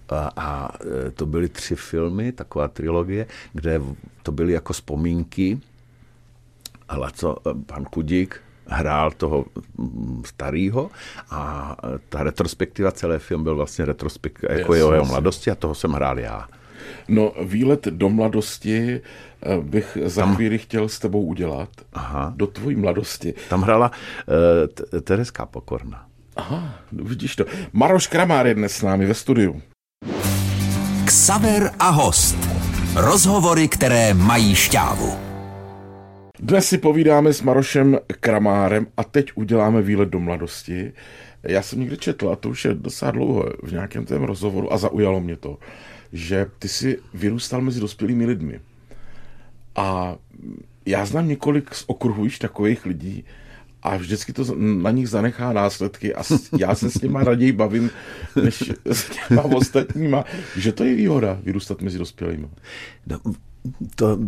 A, 0.08 0.30
a 0.36 0.72
eh, 0.80 1.10
to 1.10 1.26
byly 1.26 1.48
tři 1.48 1.76
filmy, 1.76 2.32
taková 2.32 2.68
trilogie, 2.68 3.26
kde 3.52 3.80
to 4.22 4.32
byly 4.32 4.52
jako 4.52 4.72
vzpomínky 4.72 5.60
a 6.88 6.96
Laco, 6.96 7.36
eh, 7.46 7.50
pan 7.66 7.84
Kudík 7.84 8.42
hrál 8.66 9.10
toho 9.10 9.44
mm, 9.78 10.22
starého 10.26 10.90
a 11.30 11.76
eh, 11.84 11.98
ta 12.08 12.22
retrospektiva, 12.22 12.92
celý 12.92 13.18
film 13.18 13.44
byl 13.44 13.56
vlastně 13.56 13.84
retrospektiva 13.84 14.52
jako 14.52 14.74
Jasně, 14.74 14.80
jeho, 14.80 14.92
jeho 14.92 15.04
mladosti 15.04 15.50
a 15.50 15.54
toho 15.54 15.74
jsem 15.74 15.92
hrál 15.92 16.18
já. 16.18 16.48
No, 17.08 17.32
výlet 17.42 17.84
do 17.84 18.08
mladosti 18.08 19.00
eh, 19.00 19.60
bych 19.60 19.98
za 20.04 20.26
chvíli 20.26 20.58
chtěl 20.58 20.88
s 20.88 20.98
tebou 20.98 21.22
udělat. 21.22 21.68
Aha. 21.92 22.32
Do 22.36 22.46
tvojí 22.46 22.76
mladosti. 22.76 23.34
Tam 23.48 23.62
hrála 23.62 23.90
uh, 23.90 25.00
Tereska 25.00 25.46
Pokorna. 25.46 26.06
Aha, 26.36 26.74
vidíš 26.92 27.36
to. 27.36 27.44
Maroš 27.72 28.06
Kramár 28.06 28.46
je 28.46 28.54
dnes 28.54 28.72
s 28.72 28.82
námi 28.82 29.06
ve 29.06 29.14
studiu. 29.14 29.62
Ksaver 31.04 31.70
a 31.78 31.88
host. 31.88 32.36
Rozhovory, 32.94 33.68
které 33.68 34.14
mají 34.14 34.54
šťávu. 34.54 35.26
Dnes 36.38 36.68
si 36.68 36.78
povídáme 36.78 37.32
s 37.32 37.42
Marošem 37.42 37.98
Kramárem 38.20 38.86
a 38.96 39.04
teď 39.04 39.32
uděláme 39.34 39.82
výlet 39.82 40.08
do 40.08 40.20
mladosti. 40.20 40.92
Já 41.42 41.62
jsem 41.62 41.80
někdy 41.80 41.96
četl, 41.96 42.28
a 42.28 42.36
to 42.36 42.48
už 42.48 42.64
je 42.64 42.74
docela 42.74 43.10
dlouho, 43.10 43.44
v 43.62 43.72
nějakém 43.72 44.04
tém 44.04 44.22
rozhovoru 44.22 44.72
a 44.72 44.78
zaujalo 44.78 45.20
mě 45.20 45.36
to, 45.36 45.58
že 46.12 46.46
ty 46.58 46.68
jsi 46.68 46.98
vyrůstal 47.14 47.60
mezi 47.60 47.80
dospělými 47.80 48.26
lidmi. 48.26 48.60
A 49.76 50.16
já 50.86 51.06
znám 51.06 51.28
několik 51.28 51.74
z 51.74 51.84
okruhů 51.86 52.24
již 52.24 52.38
takových 52.38 52.86
lidí, 52.86 53.24
a 53.86 53.96
vždycky 53.96 54.32
to 54.32 54.44
na 54.58 54.90
nich 54.90 55.08
zanechá 55.08 55.52
následky 55.52 56.14
a 56.14 56.22
já 56.58 56.74
se 56.74 56.90
s 56.90 57.00
nima 57.00 57.24
raději 57.24 57.52
bavím, 57.52 57.90
než 58.42 58.72
s 58.84 59.10
těma 59.10 59.42
ostatníma, 59.56 60.24
že 60.56 60.72
to 60.72 60.84
je 60.84 60.94
výhoda 60.94 61.38
vyrůstat 61.42 61.82
mezi 61.82 61.98
dospělými. 61.98 62.48
No, 63.06 63.20
to, 63.94 64.18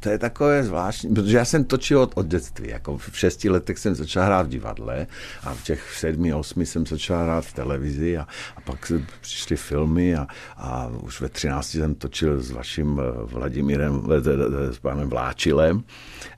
to 0.00 0.08
je 0.08 0.18
takové 0.18 0.64
zvláštní, 0.64 1.14
protože 1.14 1.36
já 1.36 1.44
jsem 1.44 1.64
točil 1.64 2.00
od, 2.00 2.12
od 2.14 2.26
dětství. 2.26 2.68
Jako 2.68 2.98
v 2.98 3.18
šesti 3.18 3.50
letech 3.50 3.78
jsem 3.78 3.94
začal 3.94 4.24
hrát 4.24 4.46
v 4.46 4.48
divadle 4.48 5.06
a 5.44 5.54
v 5.54 5.62
těch 5.62 5.94
sedmi, 5.96 6.34
osmi 6.34 6.66
jsem 6.66 6.86
začal 6.86 7.22
hrát 7.22 7.44
v 7.44 7.52
televizi 7.52 8.18
a, 8.18 8.26
a 8.56 8.60
pak 8.60 8.92
přišly 9.20 9.56
filmy 9.56 10.16
a, 10.16 10.26
a 10.56 10.90
už 11.02 11.20
ve 11.20 11.28
třinácti 11.28 11.78
jsem 11.78 11.94
točil 11.94 12.42
s 12.42 12.50
vaším 12.50 13.00
eh, 13.00 13.24
Vladimírem, 13.24 14.02
eh, 14.12 14.72
s 14.72 14.78
panem 14.78 15.08
Vláčilem, 15.08 15.82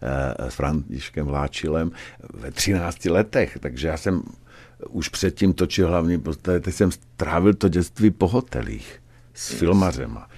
eh, 0.03 0.51
s 0.51 0.55
Františkem 0.55 1.27
Vláčilem 1.27 1.91
ve 2.35 2.51
třinácti 2.51 3.11
letech, 3.11 3.59
takže 3.61 3.89
já 3.89 3.97
jsem 3.97 4.23
už 4.89 5.09
předtím 5.09 5.53
točil 5.53 5.89
hlavní 5.89 6.21
postavy, 6.21 6.61
teď 6.61 6.75
jsem 6.75 6.91
strávil 6.93 7.55
to 7.55 7.69
dětství 7.69 8.11
po 8.11 8.29
hotelích 8.29 9.03
s 9.35 9.49
filmařema 9.49 10.29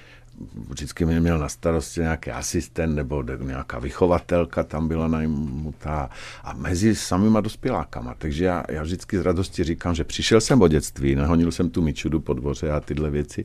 vždycky 0.68 1.04
mě 1.04 1.20
měl 1.20 1.38
na 1.38 1.48
starosti 1.48 2.00
nějaký 2.00 2.30
asistent 2.30 2.94
nebo 2.94 3.24
nějaká 3.42 3.78
vychovatelka 3.78 4.62
tam 4.62 4.88
byla 4.88 5.08
najmutá 5.08 6.10
a 6.44 6.52
mezi 6.52 6.94
samýma 6.94 7.40
dospělákama. 7.40 8.14
Takže 8.18 8.44
já, 8.44 8.64
já 8.68 8.82
vždycky 8.82 9.18
z 9.18 9.22
radosti 9.22 9.64
říkám, 9.64 9.94
že 9.94 10.04
přišel 10.04 10.40
jsem 10.40 10.62
o 10.62 10.68
dětství, 10.68 11.14
nehonil 11.14 11.52
jsem 11.52 11.70
tu 11.70 11.82
mičudu 11.82 12.20
po 12.20 12.32
dvoře 12.32 12.70
a 12.70 12.80
tyhle 12.80 13.10
věci, 13.10 13.44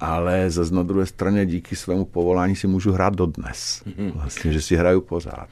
ale 0.00 0.50
zase 0.50 0.74
na 0.74 0.82
druhé 0.82 1.06
straně 1.06 1.46
díky 1.46 1.76
svému 1.76 2.04
povolání 2.04 2.56
si 2.56 2.66
můžu 2.66 2.92
hrát 2.92 3.14
dodnes. 3.14 3.82
Mhm. 3.86 4.10
Vlastně, 4.14 4.52
že 4.52 4.62
si 4.62 4.76
hraju 4.76 5.00
pořád. 5.00 5.48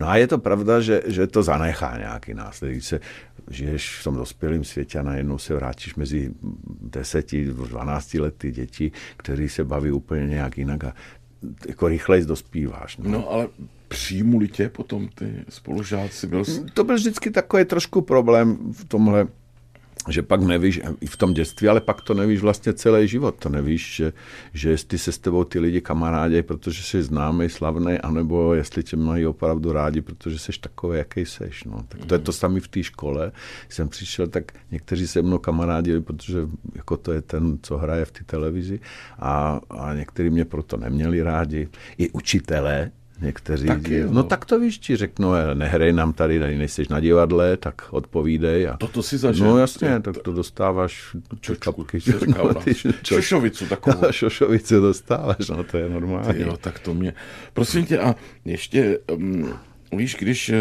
No 0.00 0.08
a 0.08 0.16
je 0.16 0.26
to 0.26 0.38
pravda, 0.38 0.80
že, 0.80 1.02
že 1.06 1.26
to 1.26 1.42
zanechá 1.42 1.98
nějaký 1.98 2.34
následek. 2.34 2.76
Když 2.76 2.86
se 2.86 3.00
žiješ 3.50 3.98
v 4.00 4.04
tom 4.04 4.14
dospělém 4.14 4.64
světě 4.64 4.98
a 4.98 5.02
najednou 5.02 5.38
se 5.38 5.54
vrátíš 5.54 5.94
mezi 5.94 6.30
10, 6.80 7.32
12 7.32 8.14
lety 8.14 8.50
děti, 8.50 8.92
který 9.16 9.48
se 9.48 9.64
baví 9.64 9.90
úplně 9.90 10.26
nějak 10.26 10.58
jinak 10.58 10.84
a 10.84 10.94
jako 11.68 11.88
rychleji 11.88 12.24
dospíváš. 12.24 12.96
No, 12.96 13.10
no 13.10 13.30
ale 13.30 13.48
přijmuli 13.88 14.48
tě 14.48 14.68
potom 14.68 15.08
ty 15.08 15.44
spolužáci? 15.48 16.26
Byl 16.26 16.44
jsi... 16.44 16.64
To 16.74 16.84
byl 16.84 16.94
vždycky 16.94 17.30
takový 17.30 17.64
trošku 17.64 18.02
problém 18.02 18.72
v 18.72 18.84
tomhle 18.84 19.26
že 20.08 20.22
pak 20.22 20.42
nevíš, 20.42 20.80
i 21.00 21.06
v 21.06 21.16
tom 21.16 21.34
dětství, 21.34 21.68
ale 21.68 21.80
pak 21.80 22.00
to 22.00 22.14
nevíš 22.14 22.40
vlastně 22.40 22.72
celý 22.72 23.08
život. 23.08 23.34
To 23.38 23.48
nevíš, 23.48 23.96
že, 23.96 24.12
že 24.52 24.70
jestli 24.70 24.98
se 24.98 25.12
s 25.12 25.18
tebou 25.18 25.44
ty 25.44 25.58
lidi 25.58 25.80
kamarádi, 25.80 26.42
protože 26.42 26.82
jsi 26.82 27.02
známý, 27.02 27.48
slavný, 27.48 27.98
anebo 27.98 28.54
jestli 28.54 28.82
tě 28.82 28.96
mají 28.96 29.26
opravdu 29.26 29.72
rádi, 29.72 30.00
protože 30.00 30.38
jsi 30.38 30.52
takový, 30.60 30.98
jaký 30.98 31.20
jsi. 31.20 31.50
No. 31.66 31.84
Tak 31.88 32.04
to 32.04 32.14
je 32.14 32.18
to 32.18 32.32
samé 32.32 32.60
v 32.60 32.68
té 32.68 32.82
škole. 32.82 33.32
Když 33.66 33.76
jsem 33.76 33.88
přišel, 33.88 34.26
tak 34.26 34.52
někteří 34.70 35.06
se 35.06 35.22
mnou 35.22 35.38
kamarádili, 35.38 36.00
protože 36.00 36.38
jako 36.74 36.96
to 36.96 37.12
je 37.12 37.22
ten, 37.22 37.58
co 37.62 37.78
hraje 37.78 38.04
v 38.04 38.10
té 38.10 38.24
televizi 38.24 38.80
a, 39.18 39.60
a 39.70 39.94
někteří 39.94 40.30
mě 40.30 40.44
proto 40.44 40.76
neměli 40.76 41.22
rádi. 41.22 41.68
I 41.98 42.10
učitelé, 42.10 42.90
Někteří, 43.22 43.66
Taky, 43.66 44.04
no 44.10 44.22
tak 44.22 44.44
to 44.44 44.60
víš, 44.60 44.78
ti 44.78 44.96
řeknou, 44.96 45.32
nehrej 45.54 45.92
nám 45.92 46.12
tady, 46.12 46.38
nejsi 46.38 46.84
na 46.90 47.00
divadle, 47.00 47.56
tak 47.56 47.82
odpovídej. 47.90 48.68
A, 48.68 48.76
Toto 48.76 49.02
si 49.02 49.18
zažil. 49.18 49.46
No 49.46 49.58
jasně, 49.58 50.00
tak 50.00 50.18
to 50.18 50.32
dostáváš 50.32 51.16
čočku, 51.40 51.72
kapky. 51.72 52.00
Šošovicu 53.04 53.66
takovou. 53.66 54.00
šošovicu 54.10 54.80
dostáváš, 54.80 55.48
no 55.48 55.64
to 55.64 55.76
je 55.76 55.88
normální. 55.88 56.40
jo, 56.40 56.56
tak 56.56 56.78
to 56.78 56.94
mě... 56.94 57.14
Prosím 57.52 57.86
tě, 57.86 57.98
a 57.98 58.14
ještě, 58.44 58.98
um, 59.12 59.54
víš, 59.96 60.16
když 60.18 60.48
uh, 60.48 60.56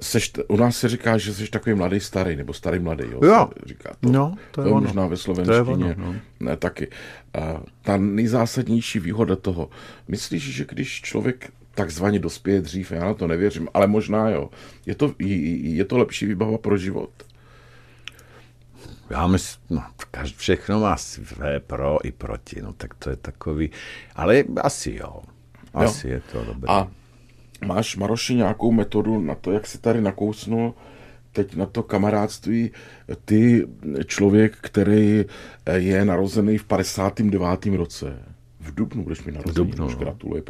seš, 0.00 0.32
u 0.48 0.56
nás 0.56 0.76
se 0.76 0.88
říká, 0.88 1.18
že 1.18 1.34
jsi 1.34 1.46
takový 1.50 1.76
mladý 1.76 2.00
starý, 2.00 2.36
nebo 2.36 2.52
starý 2.52 2.78
mladý, 2.78 3.04
jo, 3.10 3.20
jo. 3.24 3.50
říká 3.66 3.90
to. 4.00 4.10
No, 4.10 4.34
to 4.50 4.60
je 4.60 4.64
to 4.64 4.70
ono. 4.70 4.80
možná 4.80 5.06
ve 5.06 5.16
slovenštině. 5.16 5.64
To 5.64 5.70
je 5.70 5.76
ono, 5.76 5.94
no. 5.96 6.14
Ne, 6.40 6.56
taky. 6.56 6.88
A 7.34 7.60
ta 7.82 7.96
nejzásadnější 7.96 8.98
výhoda 8.98 9.36
toho, 9.36 9.70
myslíš, 10.08 10.54
že 10.54 10.64
když 10.64 11.02
člověk 11.02 11.50
takzvaně 11.74 12.18
dospěje 12.18 12.60
dřív, 12.60 12.92
já 12.92 13.04
na 13.04 13.14
to 13.14 13.26
nevěřím, 13.26 13.68
ale 13.74 13.86
možná 13.86 14.28
jo, 14.28 14.50
je 14.86 14.94
to, 14.94 15.14
je 15.18 15.84
to 15.84 15.98
lepší 15.98 16.26
výbava 16.26 16.58
pro 16.58 16.76
život? 16.76 17.10
Já 19.10 19.26
myslím, 19.26 19.62
no, 19.70 19.82
všechno 20.36 20.80
má 20.80 20.96
své 20.96 21.60
pro 21.60 21.98
i 22.04 22.12
proti, 22.12 22.62
no 22.62 22.72
tak 22.72 22.94
to 22.94 23.10
je 23.10 23.16
takový, 23.16 23.70
ale 24.16 24.44
asi 24.62 24.98
jo, 25.00 25.22
asi 25.74 26.08
jo. 26.08 26.14
je 26.14 26.20
to 26.32 26.44
dobré. 26.44 26.72
A 26.72 26.88
máš, 27.66 27.96
Maroši, 27.96 28.34
nějakou 28.34 28.72
metodu 28.72 29.20
na 29.20 29.34
to, 29.34 29.52
jak 29.52 29.66
si 29.66 29.78
tady 29.78 30.00
nakousnul 30.00 30.74
teď 31.32 31.56
na 31.56 31.66
to 31.66 31.82
kamarádství, 31.82 32.70
ty 33.24 33.66
člověk, 34.06 34.56
který 34.60 35.24
je 35.74 36.04
narozený 36.04 36.58
v 36.58 36.64
59. 36.64 37.66
roce, 37.76 38.22
v 38.60 38.74
Dubnu 38.74 39.02
budeš 39.02 39.24
mi 39.24 39.32
narozený, 39.32 39.54
Dubnu, 39.54 39.86
už 39.86 39.92
no. 39.92 39.98
gratuluji. 39.98 40.42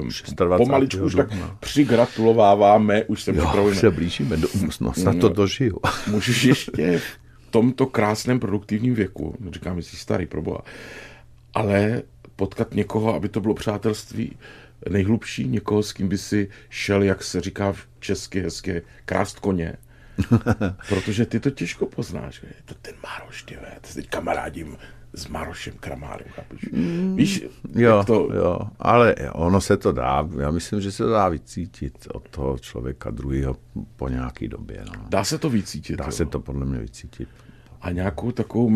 Pomaličku 0.56 1.04
už 1.04 1.14
tak 1.14 1.28
přigratulováváme, 1.60 3.04
už 3.04 3.22
se 3.22 3.32
už 3.32 3.78
se 3.78 3.90
blížíme, 3.90 4.36
do, 4.36 4.48
no, 4.80 4.92
snad 4.92 5.18
to 5.18 5.28
dožiju. 5.28 5.78
Můžeš 6.10 6.44
ještě 6.44 6.98
v 6.98 7.50
tomto 7.50 7.86
krásném 7.86 8.40
produktivním 8.40 8.94
věku, 8.94 9.34
no 9.40 9.50
říkám, 9.50 9.82
jsi 9.82 9.96
starý, 9.96 10.26
proboha, 10.26 10.60
ale 11.54 12.02
potkat 12.36 12.74
někoho, 12.74 13.14
aby 13.14 13.28
to 13.28 13.40
bylo 13.40 13.54
přátelství 13.54 14.36
nejhlubší, 14.90 15.49
někoho, 15.49 15.82
s 15.82 15.92
kým 15.92 16.08
by 16.08 16.18
si 16.18 16.49
šel, 16.68 17.02
jak 17.02 17.23
se 17.23 17.40
říká 17.40 17.73
v 17.73 17.87
česky 18.00 18.40
hezké, 18.40 18.82
krást 19.04 19.38
koně. 19.38 19.76
Protože 20.88 21.26
ty 21.26 21.40
to 21.40 21.50
těžko 21.50 21.87
poznáš. 21.87 22.42
Je 22.42 22.62
to 22.64 22.75
ten 22.75 22.94
Maroš, 23.02 23.42
ty, 23.42 23.58
ty 23.80 23.94
teď 23.94 24.08
kamarádím 24.08 24.76
s 25.12 25.26
Marošem 25.26 25.75
Kramárem, 25.80 26.28
chápeš? 26.30 26.61
Mm, 26.73 27.16
Víš, 27.16 27.44
jo, 27.75 28.04
to... 28.06 28.28
jo, 28.35 28.58
ale 28.78 29.14
ono 29.32 29.61
se 29.61 29.76
to 29.76 29.92
dá, 29.92 30.28
já 30.40 30.50
myslím, 30.50 30.80
že 30.80 30.92
se 30.92 31.04
to 31.04 31.11
dá 31.11 31.28
vycítit 31.28 32.08
od 32.12 32.28
toho 32.28 32.58
člověka 32.58 33.11
druhého 33.11 33.56
po 33.97 34.08
nějaký 34.08 34.49
době. 34.49 34.85
No. 34.97 35.04
Dá 35.08 35.25
se 35.25 35.38
to 35.38 35.50
vycítit? 35.50 35.99
Dá 35.99 36.04
jo? 36.04 36.12
se 36.12 36.26
to 36.26 36.40
podle 36.40 36.66
mě 36.66 36.78
vycítit. 36.78 37.28
A 37.80 37.90
nějakou 37.90 38.32
takovou 38.32 38.70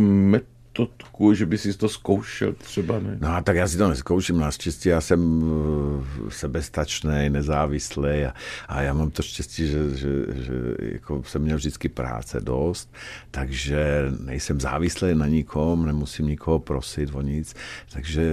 metodku, 0.72 1.34
že 1.34 1.46
by 1.46 1.58
si 1.58 1.78
to 1.78 1.88
zkoušel 1.88 2.52
třeba, 2.52 2.98
ne? 2.98 3.18
No 3.20 3.28
a 3.28 3.40
tak 3.40 3.56
já 3.56 3.68
si 3.68 3.78
to 3.78 3.88
neskouším, 3.88 4.38
naštěstí 4.38 4.88
já 4.88 5.00
jsem 5.00 5.42
uh, 5.42 6.04
sebestačný, 6.28 7.28
nezávislý 7.28 8.24
a, 8.24 8.34
a 8.68 8.82
já 8.82 8.94
mám 8.94 9.10
to 9.10 9.22
štěstí, 9.22 9.68
že, 9.68 9.96
že, 9.96 10.08
že 10.34 10.54
jako 10.80 11.22
jsem 11.26 11.42
měl 11.42 11.56
vždycky 11.56 11.88
práce 11.88 12.40
dost, 12.40 12.92
takže 13.30 14.12
nejsem 14.20 14.60
závislý 14.60 15.14
na 15.14 15.26
nikom, 15.26 15.86
nemusím 15.86 16.26
nikoho 16.26 16.58
prosit 16.58 17.10
o 17.14 17.22
nic, 17.22 17.54
takže 17.92 18.32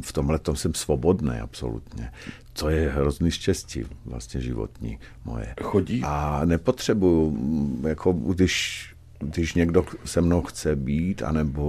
v 0.00 0.12
tomhle 0.12 0.38
tom 0.38 0.56
jsem 0.56 0.74
svobodný 0.74 1.38
absolutně. 1.38 2.12
To 2.52 2.68
je 2.68 2.90
hrozný 2.90 3.30
štěstí 3.30 3.84
vlastně 4.04 4.40
životní 4.40 4.98
moje. 5.24 5.54
Chodí? 5.62 6.02
A 6.04 6.40
nepotřebuju, 6.44 7.38
jako 7.88 8.12
když 8.12 8.86
když 9.18 9.54
někdo 9.54 9.84
se 10.04 10.20
mnou 10.20 10.42
chce 10.42 10.76
být, 10.76 11.22
anebo 11.22 11.64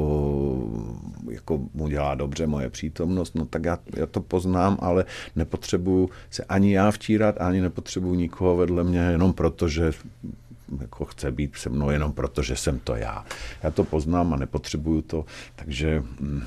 jako 1.31 1.59
mu 1.73 1.87
dělá 1.87 2.15
dobře 2.15 2.47
moje 2.47 2.69
přítomnost, 2.69 3.35
no 3.35 3.45
tak 3.45 3.65
já, 3.65 3.77
já 3.95 4.05
to 4.05 4.21
poznám, 4.21 4.77
ale 4.81 5.05
nepotřebuju 5.35 6.09
se 6.29 6.43
ani 6.43 6.73
já 6.73 6.91
vtírat, 6.91 7.41
ani 7.41 7.61
nepotřebuju 7.61 8.13
nikoho 8.15 8.55
vedle 8.55 8.83
mě 8.83 8.99
jenom 8.99 9.33
proto, 9.33 9.67
že 9.67 9.91
jako 10.81 11.05
chce 11.05 11.31
být 11.31 11.55
se 11.55 11.69
mnou 11.69 11.89
jenom 11.89 12.13
proto, 12.13 12.43
že 12.43 12.55
jsem 12.55 12.79
to 12.79 12.95
já. 12.95 13.25
Já 13.63 13.71
to 13.71 13.83
poznám 13.83 14.33
a 14.33 14.37
nepotřebuju 14.37 15.01
to, 15.01 15.25
takže 15.55 16.03
mm, 16.19 16.43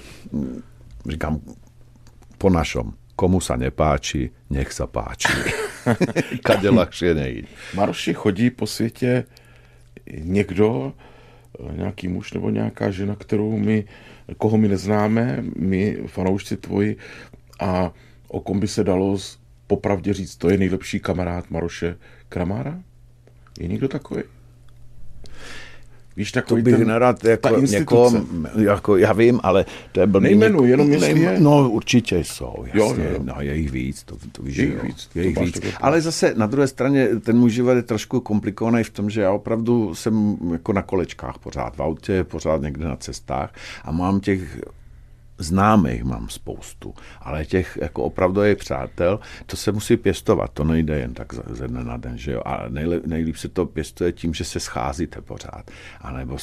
říkám 1.09 1.41
po 2.39 2.51
našom, 2.51 2.93
komu 3.17 3.41
sa 3.41 3.55
nepáči, 3.55 4.35
nech 4.51 4.73
sa 4.73 4.91
páči. 4.91 5.31
Kade 6.47 6.71
ľahšie 6.71 7.15
nejít. 7.15 7.47
Maroši 7.75 8.15
chodí 8.15 8.51
po 8.51 8.67
světě 8.67 9.25
někdo, 10.11 10.93
nějaký 11.77 12.09
muž 12.09 12.33
nebo 12.33 12.51
nějaká 12.51 12.91
žena, 12.91 13.17
kterou 13.17 13.59
my, 13.59 13.85
koho 14.39 14.59
my 14.59 14.69
neznáme, 14.69 15.45
my 15.57 15.97
fanoušci 16.07 16.57
tvoji 16.57 16.97
a 17.61 17.93
o 18.29 18.41
kom 18.41 18.61
by 18.61 18.69
se 18.69 18.85
dalo 18.85 19.19
popravdě 19.67 20.13
říct, 20.13 20.37
to 20.37 20.51
je 20.51 20.59
nejlepší 20.59 21.01
kamarád 21.01 21.51
Maroše 21.51 21.97
Kramára? 22.29 22.83
Je 23.61 23.69
někdo 23.69 23.89
takový? 23.89 24.23
Víš, 26.17 26.33
To 26.33 26.41
takový 26.41 26.63
bych 26.63 26.77
ten, 26.77 26.87
nerad 26.87 27.25
jako 27.25 27.61
někoho, 27.61 28.13
jako 28.59 28.97
já 28.97 29.13
vím, 29.13 29.41
ale 29.43 29.65
to 29.93 30.01
je 30.01 30.07
blbý. 30.07 30.25
Nejmenuji, 30.25 30.63
něk- 30.65 30.71
jenom 30.71 30.91
jestli 30.93 31.15
nejmen- 31.15 31.33
je. 31.33 31.41
No 31.41 31.71
určitě 31.71 32.19
jsou, 32.19 32.55
jasně, 32.67 32.81
Jo, 32.81 32.95
jo, 32.99 33.11
jo. 33.13 33.19
no 33.23 33.35
je 33.39 33.57
jich 33.57 33.71
víc, 33.71 34.03
to, 34.03 34.17
to 34.33 34.43
víš, 34.43 34.57
Je 34.57 34.65
jich 34.65 34.83
víc, 34.83 35.09
je 35.15 35.23
to 35.35 35.43
jich 35.43 35.55
víc. 35.57 35.65
Ale 35.81 36.01
zase 36.01 36.35
na 36.37 36.47
druhé 36.47 36.67
straně 36.69 37.09
ten 37.21 37.37
můj 37.39 37.51
život 37.51 37.73
je 37.73 37.83
trošku 37.83 38.21
komplikovaný 38.21 38.85
v 38.85 38.91
tom, 38.91 39.11
že 39.11 39.21
já 39.21 39.33
opravdu 39.33 39.95
jsem 39.95 40.37
jako 40.53 40.73
na 40.73 40.83
kolečkách 40.83 41.39
pořád 41.39 41.77
v 41.77 41.83
autě, 41.83 42.25
pořád 42.25 42.63
někde 42.63 42.85
na 42.85 42.97
cestách 42.97 43.55
a 43.85 43.93
mám 43.93 44.21
těch 44.21 44.41
známých 45.43 46.05
mám 46.05 46.29
spoustu, 46.29 46.95
ale 47.21 47.45
těch 47.45 47.79
jako 47.83 48.03
opravdových 48.03 48.57
přátel, 48.59 49.21
to 49.47 49.57
se 49.57 49.73
musí 49.73 49.97
pěstovat, 49.97 50.51
to 50.55 50.65
nejde 50.65 50.99
jen 50.99 51.15
tak 51.15 51.35
ze- 51.51 51.69
dne 51.69 51.85
na 51.85 51.97
den, 51.97 52.19
že 52.19 52.33
jo. 52.33 52.43
A 52.45 52.65
nejlíp, 52.69 53.07
nejlíp 53.07 53.37
se 53.37 53.49
to 53.49 53.67
pěstuje 53.67 54.13
tím, 54.13 54.35
že 54.35 54.45
se 54.45 54.61
scházíte 54.61 55.21
pořád, 55.21 55.71
anebo 56.01 56.37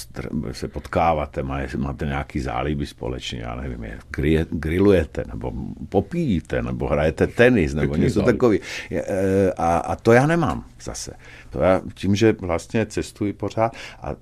se 0.51 0.68
potkáváte, 0.68 1.44
má- 1.44 1.60
máte 1.77 2.06
nějaký 2.06 2.39
zálíby 2.39 2.86
společně, 2.86 3.39
já 3.39 3.56
nevím, 3.56 3.84
je, 3.84 4.00
gri- 4.12 4.46
grillujete, 4.51 5.24
nebo 5.34 5.51
popíjíte, 5.89 6.62
nebo 6.62 6.88
hrajete 6.88 7.27
tenis, 7.27 7.74
nebo 7.74 7.88
Pěkný 7.94 8.03
něco 8.03 8.22
takový. 8.24 8.60
E, 8.91 9.51
A, 9.58 9.77
a 9.77 9.96
to 9.96 10.12
já 10.12 10.27
nemám 10.27 10.65
zase. 10.82 11.12
To 11.50 11.60
já 11.62 11.82
tím, 11.94 12.15
že 12.15 12.36
vlastně 12.41 12.86
cestuji 12.86 13.34
pořád 13.34 13.75
a 14.01 14.15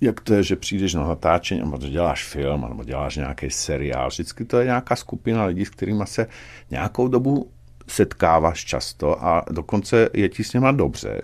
jak 0.00 0.20
to 0.20 0.34
je, 0.34 0.42
že 0.42 0.56
přijdeš 0.56 0.94
na 0.94 1.08
natáčení, 1.08 1.60
nebo 1.60 1.78
děláš 1.78 2.24
film, 2.24 2.66
nebo 2.68 2.84
děláš 2.84 3.16
nějaký 3.16 3.50
seriál, 3.50 4.08
vždycky 4.08 4.44
to 4.44 4.58
je 4.58 4.64
nějaká 4.64 4.96
skupina 4.96 5.44
lidí, 5.44 5.64
s 5.64 5.70
kterými 5.70 6.04
se 6.06 6.26
nějakou 6.70 7.08
dobu 7.08 7.50
setkáváš 7.88 8.64
často 8.64 9.24
a 9.24 9.44
dokonce 9.50 10.08
je 10.14 10.28
ti 10.28 10.44
s 10.44 10.52
něma 10.52 10.72
dobře. 10.72 11.20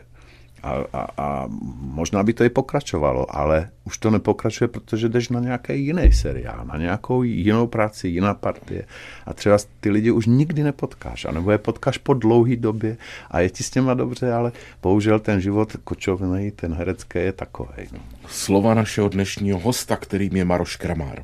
A, 0.65 0.85
a, 0.93 1.07
a 1.17 1.45
možná 1.81 2.23
by 2.23 2.33
to 2.33 2.45
i 2.45 2.49
pokračovalo, 2.49 3.37
ale 3.37 3.71
už 3.85 3.99
to 3.99 4.11
nepokračuje, 4.11 4.69
protože 4.69 5.09
jdeš 5.09 5.29
na 5.29 5.41
nějaký 5.41 5.85
jiný 5.87 6.13
seriál, 6.13 6.65
na 6.65 6.77
nějakou 6.77 7.23
jinou 7.23 7.67
práci, 7.67 8.09
jiná 8.09 8.35
partie 8.35 8.85
a 9.27 9.35
třeba 9.35 9.59
ty 9.81 9.91
lidi 9.91 10.11
už 10.11 10.27
nikdy 10.27 10.63
nepotkáš, 10.63 11.25
anebo 11.25 11.51
je 11.51 11.59
potkáš 11.59 11.99
po 11.99 12.15
dlouhé 12.15 12.57
době 12.57 12.97
a 13.31 13.41
je 13.41 13.51
ti 13.51 13.63
s 13.63 13.75
něma 13.75 13.95
dobře, 13.95 14.33
ale 14.33 14.53
bohužel 14.83 15.21
ten 15.21 15.41
život 15.41 15.77
kočovný, 15.85 16.51
ten 16.51 16.75
herecký 16.75 17.19
je 17.19 17.33
takový. 17.33 17.89
No. 17.93 17.99
Slova 18.29 18.75
našeho 18.75 19.09
dnešního 19.09 19.59
hosta, 19.59 19.97
kterým 19.97 20.37
je 20.37 20.45
Maroš 20.45 20.77
Kramár. 20.77 21.23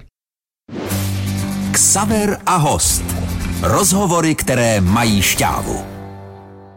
Ksaver 1.73 2.39
a 2.47 2.57
host. 2.57 3.05
Rozhovory, 3.63 4.35
které 4.35 4.81
mají 4.81 5.23
šťávu. 5.23 6.00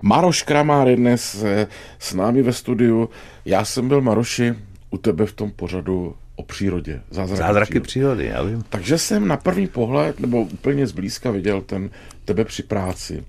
Maroš 0.04 0.44
Kramár 0.44 0.88
je 0.88 0.96
dnes 0.96 1.44
eh, 1.44 1.68
s 2.00 2.14
námi 2.14 2.42
ve 2.44 2.54
studiu. 2.54 3.10
Já 3.46 3.66
jsem 3.66 3.88
byl, 3.88 4.02
Maroši, 4.02 4.54
u 4.90 4.98
tebe 4.98 5.26
v 5.26 5.34
tom 5.34 5.52
pořadu 5.52 6.16
o 6.36 6.44
přírodě. 6.44 7.02
Zázraky, 7.10 7.38
Zázraky 7.40 7.80
přírody. 7.80 7.88
přírody, 7.88 8.26
já 8.26 8.44
vím. 8.44 8.64
Takže 8.70 8.98
jsem 8.98 9.28
na 9.28 9.38
první 9.38 9.68
pohled, 9.68 10.20
nebo 10.20 10.42
úplně 10.42 10.88
zblízka 10.88 11.32
viděl 11.32 11.62
ten 11.62 11.90
tebe 12.26 12.46
při 12.46 12.64
práci. 12.64 13.24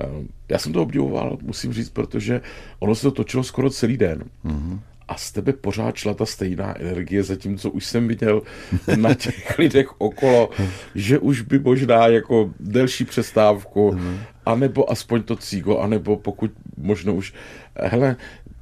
Eh, 0.00 0.06
Já 0.48 0.58
jsem 0.58 0.72
to 0.72 0.82
obdivoval, 0.82 1.38
musím 1.42 1.72
říct, 1.72 1.90
protože 1.90 2.40
ono 2.78 2.94
se 2.94 3.02
to 3.02 3.10
točilo 3.10 3.44
skoro 3.44 3.70
celý 3.70 3.96
den. 3.96 4.24
Mm-hmm. 4.44 4.78
A 5.08 5.16
z 5.16 5.32
tebe 5.32 5.52
pořád 5.52 5.96
šla 5.96 6.14
ta 6.14 6.26
stejná 6.26 6.78
energie, 6.80 7.22
zatímco 7.22 7.70
už 7.70 7.84
jsem 7.86 8.08
viděl 8.08 8.42
na 8.96 9.14
těch 9.14 9.58
lidech 9.58 10.00
okolo, 10.00 10.50
že 10.94 11.18
už 11.18 11.40
by 11.40 11.58
možná 11.58 12.06
jako 12.06 12.50
delší 12.60 13.04
přestávku, 13.04 13.90
mm-hmm. 13.90 14.18
Anebo 14.48 14.90
aspoň 14.90 15.22
to 15.22 15.36
cígo, 15.36 15.78
anebo 15.78 16.16
pokud 16.16 16.50
možno 16.76 17.14
už... 17.14 17.34
Hele, 17.76 18.16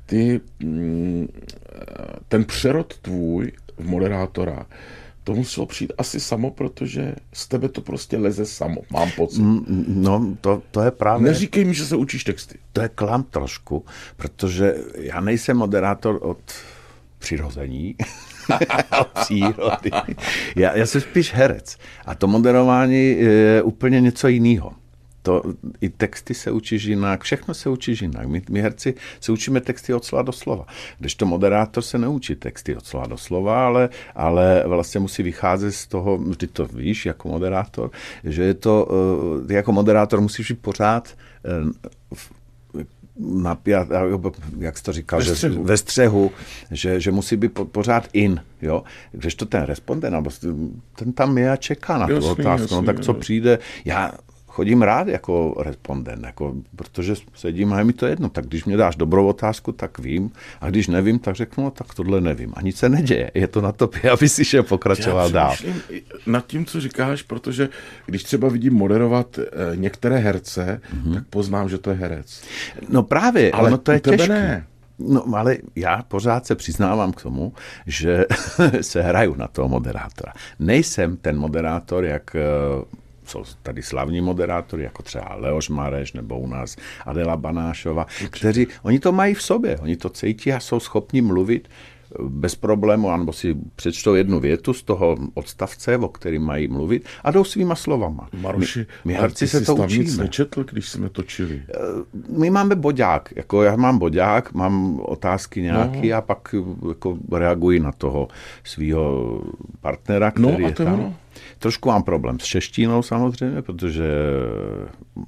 ty, 0.07 0.41
mm, 0.61 1.29
ten 2.29 2.45
přerod 2.45 2.99
tvůj 2.99 3.53
v 3.77 3.87
moderátora, 3.87 4.67
to 5.25 5.35
muselo 5.35 5.67
přijít 5.67 5.93
asi 5.99 6.21
samo, 6.21 6.51
protože 6.51 7.15
z 7.33 7.49
tebe 7.49 7.69
to 7.69 7.81
prostě 7.81 8.19
leze 8.19 8.47
samo, 8.47 8.81
mám 8.91 9.11
pocit. 9.11 9.41
Mm, 9.43 9.85
No, 9.89 10.37
to, 10.41 10.63
to 10.71 10.83
je 10.83 10.91
právě... 10.91 11.31
Neříkej 11.31 11.65
mi, 11.65 11.75
že 11.75 11.87
se 11.87 11.97
učíš 11.97 12.25
texty. 12.25 12.59
To 12.73 12.81
je 12.81 12.89
klam 12.89 13.23
trošku, 13.23 13.85
protože 14.17 14.75
já 14.95 15.21
nejsem 15.21 15.57
moderátor 15.57 16.19
od 16.23 16.39
přirození, 17.19 17.95
od 19.01 19.09
přírody. 19.09 19.91
Já, 20.57 20.77
já 20.77 20.87
jsem 20.87 21.01
spíš 21.01 21.35
herec. 21.35 21.79
A 22.07 22.15
to 22.15 22.27
moderování 22.27 23.11
je 23.11 23.63
úplně 23.63 24.01
něco 24.01 24.29
jiného. 24.29 24.73
To, 25.27 25.43
I 25.81 25.89
texty 25.89 26.35
se 26.35 26.51
učíš 26.51 26.85
jinak, 26.85 27.23
všechno 27.23 27.55
se 27.55 27.69
učíš 27.69 28.03
jinak. 28.03 28.29
My, 28.29 28.43
my 28.51 28.61
herci 28.63 28.95
se 29.21 29.33
učíme 29.33 29.61
texty 29.61 29.95
od 29.95 30.05
slova 30.05 30.23
do 30.23 30.33
slova. 30.33 30.67
Když 30.99 31.15
to 31.15 31.27
moderátor 31.27 31.83
se 31.83 31.99
neučí 31.99 32.35
texty 32.35 32.77
od 32.77 32.87
slova 32.87 33.07
do 33.07 33.17
slova, 33.19 33.67
ale, 33.67 33.89
ale 34.15 34.63
vlastně 34.67 35.01
musí 35.01 35.23
vycházet 35.23 35.73
z 35.73 35.87
toho, 35.87 36.19
vždy 36.19 36.47
to 36.47 36.67
víš 36.67 37.07
jako 37.07 37.29
moderátor, 37.29 37.91
že 38.25 38.43
je 38.43 38.55
to, 38.55 38.89
eh, 39.43 39.47
ty 39.47 39.55
jako 39.55 39.73
moderátor 39.73 40.21
musíš 40.21 40.51
být 40.51 40.61
pořád 40.61 41.09
eh, 41.45 41.49
v- 42.15 42.31
napjat, 43.21 43.89
jak 44.59 44.79
jsi 44.79 44.83
to 44.85 44.93
říkal, 44.93 45.19
Ve 45.19 45.25
že, 45.25 45.35
střehu. 45.35 45.65
ve 45.65 45.77
střehu, 45.77 46.31
že, 46.71 47.01
že 47.01 47.11
musí 47.13 47.37
být 47.37 47.53
po- 47.53 47.65
pořád 47.65 48.09
in, 48.13 48.41
jo. 48.63 48.83
Když 49.13 49.35
to 49.35 49.47
ten 49.47 49.63
respondent, 49.63 50.29
ten 50.97 51.13
tam 51.13 51.39
je 51.39 51.51
a 51.51 51.57
čeká 51.57 51.99
na 51.99 52.07
tu 52.07 52.13
Jasný, 52.13 52.31
otázku, 52.31 52.67
no 52.75 52.77
jasný, 52.77 52.87
tak 52.87 53.01
co 53.01 53.13
jo. 53.13 53.19
přijde, 53.19 53.59
já 53.85 54.13
chodím 54.57 54.83
rád 54.83 55.09
jako 55.09 55.55
respondent, 55.61 56.25
jako, 56.25 56.55
protože 56.77 57.15
sedím 57.35 57.73
a 57.73 57.79
je 57.79 57.85
mi 57.85 57.93
to 57.93 58.07
jedno, 58.07 58.29
tak 58.29 58.47
když 58.47 58.65
mě 58.65 58.77
dáš 58.77 58.97
dobrou 58.97 59.27
otázku, 59.27 59.73
tak 59.73 59.99
vím, 59.99 60.31
a 60.61 60.71
když 60.71 60.89
nevím, 60.89 61.19
tak 61.19 61.37
řeknu, 61.37 61.65
no, 61.65 61.71
tak 61.71 61.95
tohle 61.95 62.21
nevím. 62.21 62.53
A 62.57 62.63
nic 62.63 62.77
se 62.77 62.89
neděje, 62.89 63.31
je 63.35 63.47
to 63.49 63.61
na 63.61 63.73
tobě, 63.73 64.11
aby 64.17 64.29
si 64.29 64.45
šel 64.45 64.63
pokračoval 64.63 65.27
Já 65.27 65.33
dál. 65.33 65.55
nad 66.27 66.47
tím, 66.47 66.65
co 66.65 66.81
říkáš, 66.81 67.23
protože 67.23 67.69
když 68.07 68.23
třeba 68.23 68.49
vidím 68.49 68.75
moderovat 68.75 69.39
eh, 69.39 69.77
některé 69.77 70.17
herce, 70.17 70.81
mm-hmm. 70.81 71.15
tak 71.15 71.25
poznám, 71.31 71.69
že 71.69 71.79
to 71.79 71.91
je 71.91 71.97
herec. 71.97 72.43
No 72.89 73.03
právě, 73.03 73.51
Ale 73.51 73.69
ono 73.69 73.79
to 73.79 73.93
je 73.93 74.01
těžké. 74.01 74.29
ne. 74.29 74.67
No, 74.99 75.25
ale 75.37 75.57
já 75.77 76.03
pořád 76.03 76.47
se 76.47 76.55
přiznávám 76.55 77.13
k 77.13 77.23
tomu, 77.23 77.53
že 77.87 78.25
se 78.81 79.03
hraju 79.03 79.35
na 79.35 79.49
toho 79.49 79.69
moderátora. 79.69 80.33
Nejsem 80.59 81.17
ten 81.17 81.37
moderátor, 81.39 82.05
jak 82.05 82.37
eh, 82.37 82.41
jsou 83.27 83.45
tady 83.63 83.83
slavní 83.83 84.21
moderátory, 84.21 84.83
jako 84.83 85.03
třeba 85.03 85.35
Leoš 85.35 85.69
Mareš 85.69 86.13
nebo 86.13 86.39
u 86.39 86.47
nás 86.47 86.77
Adela 87.07 87.37
Banášova, 87.37 88.07
kteří, 88.31 88.67
oni 88.83 88.99
to 88.99 89.13
mají 89.13 89.35
v 89.35 89.43
sobě, 89.43 89.79
oni 89.79 89.97
to 89.97 90.09
cítí 90.09 90.53
a 90.53 90.61
jsou 90.61 90.81
schopni 90.81 91.23
mluvit 91.23 91.69
eh, 91.69 92.15
bez 92.29 92.55
problému, 92.55 93.11
anebo 93.11 93.33
si 93.33 93.57
přečtou 93.77 94.15
jednu 94.15 94.41
větu 94.41 94.73
z 94.73 94.83
toho 94.83 95.17
odstavce, 95.35 95.97
o 95.99 96.09
kterým 96.09 96.43
mají 96.43 96.69
mluvit 96.69 97.05
a 97.25 97.31
jdou 97.31 97.45
svýma 97.45 97.75
slovama. 97.75 98.29
Maroši, 98.41 98.79
my, 98.79 98.87
my 99.05 99.15
herci 99.15 99.49
se 99.49 99.61
to 99.61 99.87
nic 99.87 99.99
učíme. 100.09 100.23
nečetl, 100.23 100.65
když 100.65 100.89
jsme 100.89 101.09
točili. 101.09 101.63
My 102.39 102.51
máme 102.51 102.75
bodák, 102.75 103.33
jako 103.37 103.63
já 103.63 103.77
mám 103.77 103.99
bodák, 103.99 104.55
mám 104.55 105.01
otázky 105.01 105.63
nějaké 105.63 106.09
no. 106.11 106.17
a 106.17 106.21
pak 106.21 106.55
jako 106.89 107.19
reaguji 107.33 107.81
na 107.81 107.93
toho 107.93 108.29
svého 108.65 109.41
partnera, 109.81 110.33
No, 110.39 110.49
který 110.49 110.65
a 110.65 110.69
je 110.69 110.75
to 110.75 110.83
je 110.83 110.87
tam. 110.87 110.95
ono. 110.95 111.15
Trošku 111.59 111.89
mám 111.89 112.03
problém 112.03 112.41
s 112.41 112.45
češtinou 112.45 113.03
samozřejmě, 113.03 113.63
protože 113.63 114.05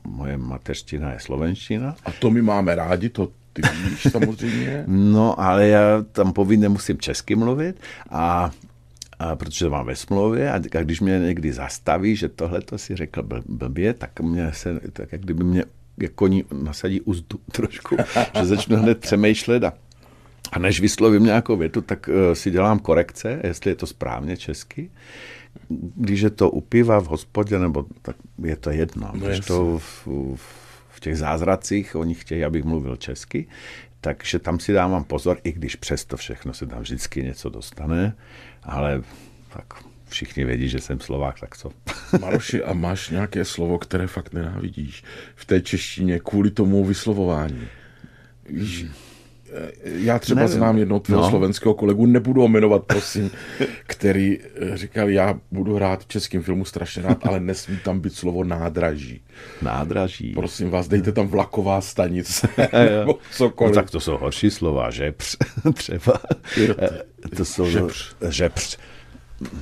moje 0.04 0.36
mateřština 0.36 1.12
je 1.12 1.20
slovenština. 1.20 1.96
A 2.04 2.12
to 2.12 2.30
my 2.30 2.42
máme 2.42 2.74
rádi, 2.74 3.08
to 3.08 3.28
ty 3.52 3.62
víš 3.84 4.06
samozřejmě. 4.10 4.84
No, 4.86 5.40
ale 5.40 5.68
já 5.68 6.04
tam 6.12 6.32
povinně 6.32 6.68
musím 6.68 6.98
česky 6.98 7.34
mluvit 7.34 7.80
a 8.10 8.50
a 9.18 9.36
protože 9.36 9.64
to 9.64 9.70
mám 9.70 9.86
ve 9.86 9.96
smlouvě 9.96 10.52
a, 10.52 10.58
když 10.58 11.00
mě 11.00 11.18
někdy 11.18 11.52
zastaví, 11.52 12.16
že 12.16 12.28
tohle 12.28 12.60
to 12.60 12.78
si 12.78 12.96
řekl 12.96 13.22
bl- 13.22 13.42
blbě, 13.48 13.94
tak 13.94 14.20
mě 14.20 14.52
se, 14.52 14.80
tak 14.92 15.12
jak 15.12 15.20
kdyby 15.20 15.44
mě 15.44 15.64
jako 15.98 16.14
koní 16.14 16.44
nasadí 16.62 17.00
uzdu 17.00 17.40
trošku, 17.52 17.96
že 18.38 18.46
začnu 18.46 18.76
hned 18.76 18.98
přemýšlet 18.98 19.64
a, 19.64 19.72
a 20.52 20.58
než 20.58 20.80
vyslovím 20.80 21.24
nějakou 21.24 21.56
větu, 21.56 21.80
tak 21.80 22.08
uh, 22.08 22.34
si 22.34 22.50
dělám 22.50 22.78
korekce, 22.78 23.40
jestli 23.44 23.70
je 23.70 23.74
to 23.74 23.86
správně 23.86 24.36
česky. 24.36 24.90
Když 25.96 26.20
je 26.20 26.30
to 26.30 26.50
u 26.50 26.60
piva 26.60 27.00
v 27.00 27.06
hospodě, 27.06 27.58
nebo 27.58 27.86
tak 28.02 28.16
je 28.44 28.56
to 28.56 28.70
jedno. 28.70 29.10
No 29.14 29.26
když 29.26 29.46
to 29.46 29.78
v, 29.78 30.06
v, 30.36 30.40
v 30.88 31.00
těch 31.00 31.18
zázracích 31.18 31.96
oni 31.96 32.14
chtějí, 32.14 32.44
abych 32.44 32.64
mluvil 32.64 32.96
česky, 32.96 33.46
takže 34.00 34.38
tam 34.38 34.60
si 34.60 34.72
dávám 34.72 35.04
pozor, 35.04 35.38
i 35.44 35.52
když 35.52 35.76
přesto 35.76 36.16
všechno 36.16 36.54
se 36.54 36.66
tam 36.66 36.80
vždycky 36.80 37.22
něco 37.22 37.48
dostane, 37.48 38.16
ale 38.62 39.02
tak 39.52 39.64
všichni 40.08 40.44
vědí, 40.44 40.68
že 40.68 40.80
jsem 40.80 41.00
Slovák, 41.00 41.40
tak 41.40 41.56
co? 41.56 41.70
Maroši, 42.20 42.62
a 42.62 42.72
máš 42.72 43.10
nějaké 43.10 43.44
slovo, 43.44 43.78
které 43.78 44.06
fakt 44.06 44.32
nenávidíš 44.32 45.04
v 45.34 45.44
té 45.44 45.60
češtině 45.60 46.20
kvůli 46.20 46.50
tomu 46.50 46.84
vyslovování? 46.84 47.68
Víš, 48.50 48.86
Já 49.84 50.18
třeba 50.18 50.40
Nevím. 50.40 50.56
znám 50.56 50.78
jednoho 50.78 51.00
tvého 51.00 51.22
No. 51.22 51.30
slovenského 51.30 51.74
kolegu, 51.74 52.06
nebudu 52.06 52.40
ho 52.40 52.48
jmenovat, 52.48 52.84
prosím, 52.86 53.30
který 53.86 54.38
eh, 54.40 54.76
říkal, 54.76 55.08
já 55.08 55.40
budu 55.50 55.74
hrát 55.74 56.00
v 56.04 56.08
českém 56.08 56.42
filmu 56.42 56.64
strašně 56.64 57.02
rád, 57.02 57.26
ale 57.26 57.40
nesmí 57.40 57.76
tam 57.84 58.00
být 58.00 58.14
slovo 58.14 58.44
nádraží. 58.44 59.20
Nádraží. 59.62 60.32
Prosím 60.32 60.70
vás, 60.70 60.88
dejte 60.88 61.12
tam 61.12 61.26
vlaková 61.26 61.80
stanice, 61.80 62.48
nebo 62.72 63.12
No, 63.12 63.18
cokoliv. 63.32 63.74
tak 63.74 63.90
to 63.90 64.00
jsou 64.00 64.16
horší 64.16 64.50
slova, 64.50 64.90
žepř 64.90 65.36
třeba. 65.74 66.20
Eh, 66.58 66.88
to 67.36 67.44
jsou 67.44 67.70
žepř. 67.70 68.14
žepř. 68.28 68.78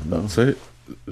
No. 0.08 0.28
Co 0.28 0.40
je, 0.40 0.54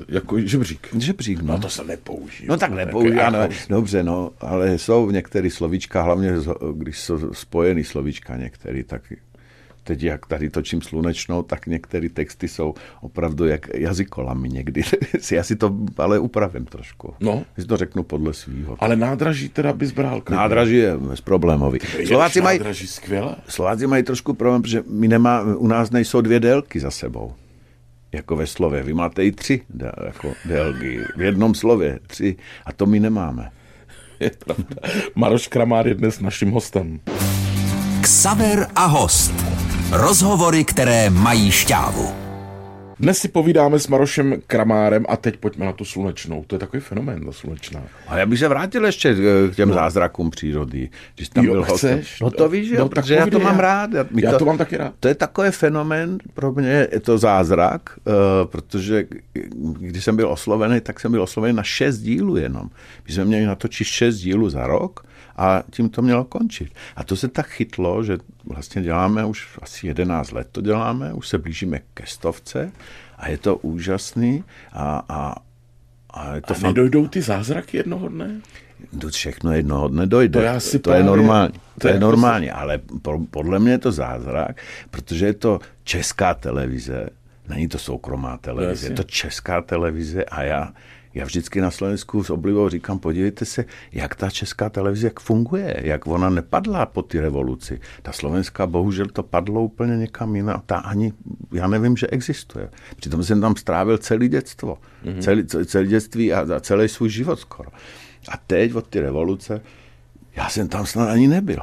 jako 0.09 0.41
žebřík. 0.41 0.89
Žebřík, 0.99 1.43
no. 1.43 1.53
No 1.53 1.59
to 1.61 1.69
se 1.69 1.85
nepoužívá. 1.85 2.53
No 2.55 2.57
tak 2.59 2.71
Jako- 2.71 2.87
nepoužíváme. 2.87 3.39
jako- 3.39 3.55
Dobře, 3.69 4.03
no, 4.03 4.31
ale 4.41 4.79
jsou 4.79 5.11
některé 5.11 5.51
slovíčka, 5.51 6.03
hlavně 6.03 6.33
když 6.75 6.99
jsou 7.01 7.35
spojený 7.35 7.85
slovíčka 7.85 8.37
některé, 8.37 8.85
tak 8.85 9.03
teď 9.85 10.03
jak 10.03 10.27
tady 10.27 10.51
točím 10.51 10.83
slunečnou, 10.83 11.43
tak 11.43 11.67
některé 11.67 12.09
texty 12.09 12.49
jsou 12.49 12.75
opravdu 13.01 13.47
jak 13.47 13.67
jazykolami 13.75 14.49
někdy. 14.49 14.83
Já 15.33 15.43
si 15.43 15.57
to 15.57 15.77
ale 15.99 16.19
upravím 16.19 16.65
trošku. 16.65 17.15
No. 17.21 17.45
Si 17.59 17.67
to 17.67 17.77
řeknu 17.77 18.03
podle 18.03 18.35
svýho. 18.35 18.77
Ale 18.81 18.97
nádraží 18.97 19.49
teda 19.49 19.73
bys 19.73 19.93
bral. 19.93 20.21
klidně. 20.21 20.37
Nádraží 20.37 20.75
je 20.77 20.97
bezproblémový. 20.97 21.79
Slováci 22.07 22.41
mají, 22.41 22.61
skvěle. 22.75 23.37
Slováci 23.49 23.87
mají 23.87 24.03
trošku 24.03 24.35
problém, 24.35 24.63
protože 24.63 24.83
my 24.91 25.09
nemá, 25.09 25.43
u 25.43 25.67
nás 25.67 25.91
nejsou 25.91 26.21
dvě 26.21 26.41
délky 26.41 26.81
za 26.81 26.91
sebou. 26.91 27.33
Jako 28.15 28.37
ve 28.37 28.47
slově. 28.47 28.83
Vy 28.83 28.95
máte 28.95 29.25
i 29.25 29.33
tři 29.33 29.61
jako 30.07 30.33
délky. 30.45 31.01
V 31.17 31.23
jednom 31.23 31.55
slově 31.55 31.99
tři. 32.07 32.37
A 32.67 32.73
to 32.73 32.87
my 32.87 33.01
nemáme. 33.01 33.51
Je 34.21 34.31
pravda. 34.31 34.77
Maroš 35.15 35.49
Kramár 35.49 35.89
je 35.89 35.95
dnes 35.95 36.21
naším 36.21 36.51
hostem. 36.51 37.01
Ksaver 38.01 38.67
a 38.75 38.85
host. 38.87 39.35
Rozhovory, 39.91 40.65
které 40.65 41.11
mají 41.11 41.51
šťávu. 41.51 42.24
Dnes 43.01 43.19
si 43.19 43.29
povídáme 43.29 43.79
s 43.79 43.89
Marošem 43.89 44.35
Kramárem 44.47 45.05
a 45.09 45.17
teď 45.17 45.37
pojďme 45.37 45.67
na 45.67 45.73
tu 45.73 45.85
slunečnou. 45.85 46.45
To 46.47 46.55
je 46.55 46.59
takový 46.59 46.81
fenomén, 46.81 47.25
ta 47.25 47.33
slunečná. 47.33 47.83
A 48.09 48.19
já 48.19 48.27
bych 48.27 48.39
se 48.39 48.49
vrátil 48.49 48.85
ještě 48.87 49.09
eh, 49.09 49.51
k 49.51 49.55
těm 49.57 49.69
no. 49.69 49.75
zázrakům 49.75 50.31
přírody. 50.31 50.91
Když 51.17 51.29
tam 51.29 51.45
Jo, 51.45 51.53
byl 51.53 51.63
chceš? 51.63 52.21
No 52.21 52.31
to 52.31 52.49
víš, 52.49 52.69
jo, 52.71 52.79
No, 52.79 52.89
tak 52.89 53.05
protože 53.05 53.15
já 53.15 53.27
to 53.27 53.39
mám 53.39 53.55
já- 53.55 53.61
rád. 53.61 53.91
my 54.11 54.23
já 54.23 54.39
to 54.39 54.45
mám 54.45 54.59
taky 54.59 54.77
rád. 54.77 54.95
To 55.01 55.09
je 55.09 55.15
takový 55.15 55.51
fenomén, 55.51 56.19
pro 56.35 56.53
mě 56.53 56.89
je 56.93 57.01
to 57.01 57.19
zázrak, 57.19 57.83
uh, 58.07 58.13
protože 58.51 59.05
když 59.79 60.05
jsem 60.05 60.17
byl 60.17 60.29
oslovený, 60.29 60.81
tak 60.81 61.01
jsem 61.01 61.13
byl 61.13 61.23
oslovený 61.23 61.57
na 61.57 61.63
šest 61.63 61.99
dílů 61.99 62.37
jenom. 62.37 62.71
My 63.09 63.15
jsme 63.15 63.25
měli 63.25 63.47
natočit 63.47 63.87
šest 63.87 64.17
dílů 64.19 64.51
za 64.51 64.67
rok 64.67 65.07
a 65.37 65.63
tím 65.71 65.89
to 65.89 66.03
mělo 66.03 66.25
končit. 66.25 66.73
A 66.97 67.05
to 67.05 67.17
se 67.17 67.29
tak 67.29 67.47
chytlo, 67.47 68.05
že 68.05 68.19
vlastně 68.45 68.83
děláme 68.83 69.25
už 69.25 69.59
asi 69.63 69.87
11 69.87 70.31
let 70.33 70.49
to 70.53 70.61
děláme, 70.61 71.13
už 71.13 71.29
se 71.29 71.39
blížíme 71.39 71.79
ke 71.95 72.07
stovce 72.07 72.73
a 73.19 73.29
je 73.29 73.39
to 73.39 73.57
úžasný 73.57 74.45
a, 74.73 75.03
a, 75.09 75.35
a 76.11 76.35
je 76.35 76.41
to 76.41 76.55
A 76.55 76.59
nedojdou 76.63 77.09
ty 77.09 77.23
zázraky 77.23 77.77
jednoho 77.77 78.09
dne? 78.09 78.41
to 79.01 79.09
všechno 79.09 79.53
jednoho 79.53 79.89
dne 79.89 80.07
dojde. 80.07 80.39
To 80.41 80.45
já 80.45 80.61
si 80.61 80.79
to 80.79 80.91
je 80.91 80.95
právě- 81.03 81.05
normální. 81.07 81.53
To, 81.53 81.61
to 81.81 81.89
je 81.89 81.95
je 81.95 82.01
normální, 82.01 82.51
ale 82.51 82.79
po- 83.03 83.27
podle 83.31 83.59
mě 83.59 83.71
je 83.73 83.79
to 83.79 83.93
zázrak, 83.93 84.57
protože 84.91 85.27
je 85.27 85.33
to 85.35 85.61
česká 85.85 86.35
televize, 86.35 87.09
není 87.49 87.69
to 87.69 87.79
soukromá 87.79 88.39
televize, 88.39 88.71
jasně. 88.73 88.89
je 88.89 88.95
to 88.97 89.03
česká 89.03 89.61
televize 89.61 90.25
a 90.25 90.43
já, 90.43 90.73
já 91.15 91.25
vždycky 91.25 91.61
na 91.61 91.71
Slovensku 91.71 92.25
s 92.25 92.31
oblibou 92.31 92.69
říkám, 92.69 92.99
podívejte 92.99 93.45
se, 93.45 93.65
jak 93.93 94.15
ta 94.15 94.31
česká 94.31 94.69
televize 94.69 95.07
jak 95.07 95.21
funguje, 95.21 95.77
jak 95.83 96.07
ona 96.07 96.31
nepadla 96.31 96.87
po 96.87 97.03
ty 97.03 97.21
revoluci. 97.21 97.81
Ta 98.03 98.13
slovenská, 98.13 98.67
bohužel 98.67 99.07
to 99.07 99.23
padlo 99.23 99.63
úplně 99.63 99.97
někam 99.97 100.37
jinam. 100.37 100.63
Ta 100.67 100.77
ani, 100.77 101.13
já 101.53 101.67
nevím, 101.67 101.97
že 101.97 102.07
existuje. 102.07 102.71
Přitom 102.97 103.25
jsem 103.25 103.41
tam 103.41 103.57
strávil 103.57 103.99
celý 103.99 104.29
dětstvo. 104.29 104.79
Mm-hmm. 105.05 105.19
Celý, 105.19 105.47
celý 105.67 105.89
dětství 105.89 106.33
a, 106.33 106.57
a 106.57 106.61
celý 106.61 106.89
svůj 106.89 107.11
život 107.11 107.39
skoro. 107.41 107.71
A 108.29 108.37
teď 108.47 108.75
od 108.75 108.87
ty 108.87 109.01
revoluce, 109.01 109.61
já 110.37 110.49
jsem 110.49 110.69
tam 110.69 110.87
snad 110.87 111.09
ani 111.09 111.29
nebyl. 111.29 111.61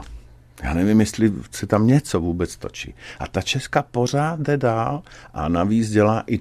Já 0.63 0.73
nevím, 0.73 0.99
jestli 0.99 1.33
se 1.51 1.67
tam 1.67 1.87
něco 1.87 2.19
vůbec 2.19 2.57
točí. 2.57 2.95
A 3.19 3.27
ta 3.27 3.41
Česka 3.41 3.81
pořád 3.81 4.39
jde 4.39 4.57
dál 4.57 5.03
a 5.33 5.49
navíc 5.49 5.89
dělá 5.89 6.23
i 6.27 6.39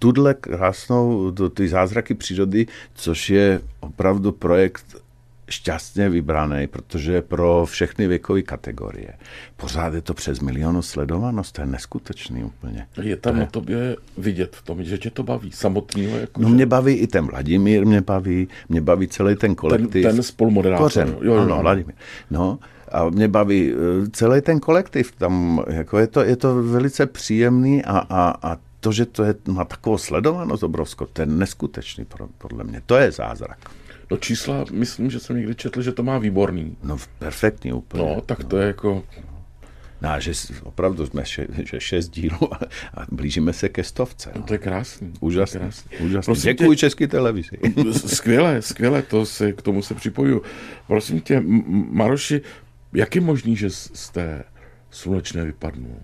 tuhle 0.00 0.34
krásnou, 0.34 1.30
to- 1.30 1.50
ty 1.50 1.68
zázraky 1.68 2.14
přírody, 2.14 2.66
což 2.94 3.30
je 3.30 3.60
opravdu 3.80 4.32
projekt 4.32 4.84
šťastně 5.50 6.08
vybraný, 6.08 6.66
protože 6.66 7.12
je 7.12 7.22
pro 7.22 7.66
všechny 7.66 8.06
věkové 8.06 8.42
kategorie. 8.42 9.08
Pořád 9.56 9.94
je 9.94 10.00
to 10.02 10.14
přes 10.14 10.40
milionu 10.40 10.82
sledovanost, 10.82 11.54
to 11.54 11.60
je 11.60 11.66
neskutečný 11.66 12.44
úplně. 12.44 12.86
Je 13.02 13.16
tam 13.16 13.38
na 13.38 13.46
tobě 13.46 13.96
vidět 14.18 14.56
v 14.56 14.62
tom, 14.62 14.84
že 14.84 14.98
tě 14.98 15.10
to 15.10 15.22
baví 15.22 15.50
samotného. 15.52 16.16
Jako 16.18 16.40
No 16.42 16.48
že- 16.48 16.54
mě 16.54 16.66
baví 16.66 16.94
i 16.94 17.06
ten 17.06 17.26
Vladimír, 17.26 17.86
mě 17.86 18.00
baví, 18.00 18.48
mě 18.68 18.80
baví 18.80 19.08
celý 19.08 19.36
ten 19.36 19.54
kolektiv. 19.54 20.02
ten 20.02 20.22
spolumoderátor, 20.22 20.84
Kořen, 20.84 21.08
jo, 21.08 21.18
jo, 21.22 21.34
ano, 21.34 21.52
ano. 21.54 21.62
Vladimír. 21.62 21.94
No, 22.30 22.58
a 22.92 23.08
mě 23.10 23.28
baví 23.28 23.72
eh, 23.72 24.10
celý 24.12 24.40
ten 24.40 24.60
kolektiv 24.60 25.12
tam, 25.12 25.64
jako 25.68 25.98
je 25.98 26.06
to, 26.06 26.20
je 26.24 26.36
to 26.36 26.62
velice 26.62 27.06
příjemný 27.06 27.84
a, 27.84 27.98
a, 27.98 28.50
a 28.52 28.56
to, 28.80 28.92
že 28.92 29.06
to 29.06 29.24
je, 29.24 29.34
má 29.48 29.64
takovou 29.64 29.98
sledovanost 29.98 30.62
obrovskou, 30.62 31.06
to 31.06 31.22
je 31.22 31.26
neskutečný 31.26 32.04
pro- 32.04 32.28
podle 32.38 32.64
mě. 32.64 32.82
To 32.86 32.96
je 32.96 33.12
zázrak. 33.12 33.58
Do 34.08 34.16
čísla, 34.16 34.64
myslím, 34.72 35.10
že 35.10 35.20
jsem 35.20 35.36
někdy 35.36 35.54
četl, 35.54 35.82
že 35.82 35.92
to 35.92 36.02
má 36.02 36.18
výborný. 36.18 36.76
No 36.82 36.96
perfektní 37.18 37.72
úplně. 37.72 38.02
No, 38.02 38.20
tak 38.20 38.44
to 38.44 38.58
je 38.58 38.66
jako... 38.66 39.04
No, 40.02 40.08
a 40.08 40.18
že 40.18 40.32
opravdu 40.62 41.06
jsme 41.06 41.24
še, 41.24 41.46
že 41.64 41.80
šest 41.80 42.08
dílů 42.08 42.54
a, 42.54 42.58
a 42.94 43.06
blížíme 43.12 43.52
se 43.52 43.68
ke 43.68 43.84
stovce. 43.84 44.32
No. 44.36 44.42
To 44.42 44.54
je 44.54 44.58
krásný. 44.58 45.12
Úžasný, 45.20 45.60
Krásný. 45.60 45.96
úžasný. 45.98 46.24
Prosím 46.34 46.52
Děkuji 46.52 46.74
tě, 46.74 46.80
České 46.80 47.08
televizi. 47.08 47.58
skvěle, 48.06 48.62
skvěle, 48.62 49.02
to 49.02 49.26
se, 49.26 49.52
k 49.52 49.62
tomu 49.62 49.82
se 49.82 49.94
připoju. 49.94 50.42
Prosím 50.86 51.20
tě, 51.20 51.42
Maroši, 51.90 52.40
jak 52.92 53.14
je 53.14 53.20
možný, 53.20 53.56
že 53.56 53.68
té 54.12 54.44
slunečné 54.90 55.44
vypadnu? 55.44 56.00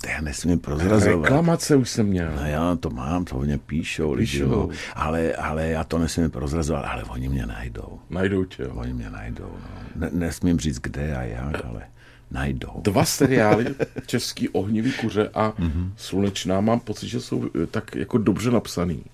To 0.00 0.08
já 0.10 0.20
nesmím 0.20 0.58
prozrazovat. 0.58 1.22
Reklamace 1.24 1.76
už 1.76 1.90
jsem 1.90 2.06
měl. 2.06 2.32
No 2.36 2.46
já 2.46 2.76
to 2.76 2.90
mám, 2.90 3.24
to 3.24 3.38
mě 3.38 3.58
píšou, 3.58 4.12
lidi, 4.12 4.32
Píšou. 4.32 4.44
jo. 4.44 4.70
ale, 4.94 5.32
ale 5.32 5.68
já 5.68 5.84
to 5.84 5.98
nesmím 5.98 6.30
prozrazovat, 6.30 6.84
ale 6.84 7.04
oni 7.04 7.28
mě 7.28 7.46
najdou. 7.46 7.98
Najdou 8.10 8.44
tě, 8.44 8.62
jo. 8.62 8.72
Oni 8.74 8.92
mě 8.92 9.10
najdou. 9.10 9.44
No. 9.52 9.60
Ne, 9.96 10.10
nesmím 10.12 10.58
říct, 10.58 10.78
kde 10.78 11.16
a 11.16 11.22
jak, 11.22 11.64
ale 11.64 11.82
najdou. 12.30 12.80
Dva 12.82 13.04
seriály, 13.18 13.66
Český 14.06 14.48
ohnivý 14.48 14.92
kuře 14.92 15.30
a 15.34 15.52
Slunečná, 15.96 16.60
mám 16.60 16.80
pocit, 16.80 17.08
že 17.08 17.20
jsou 17.20 17.44
eh, 17.62 17.66
tak 17.66 17.94
jako 17.94 18.18
dobře 18.18 18.50
napsaný. 18.50 19.04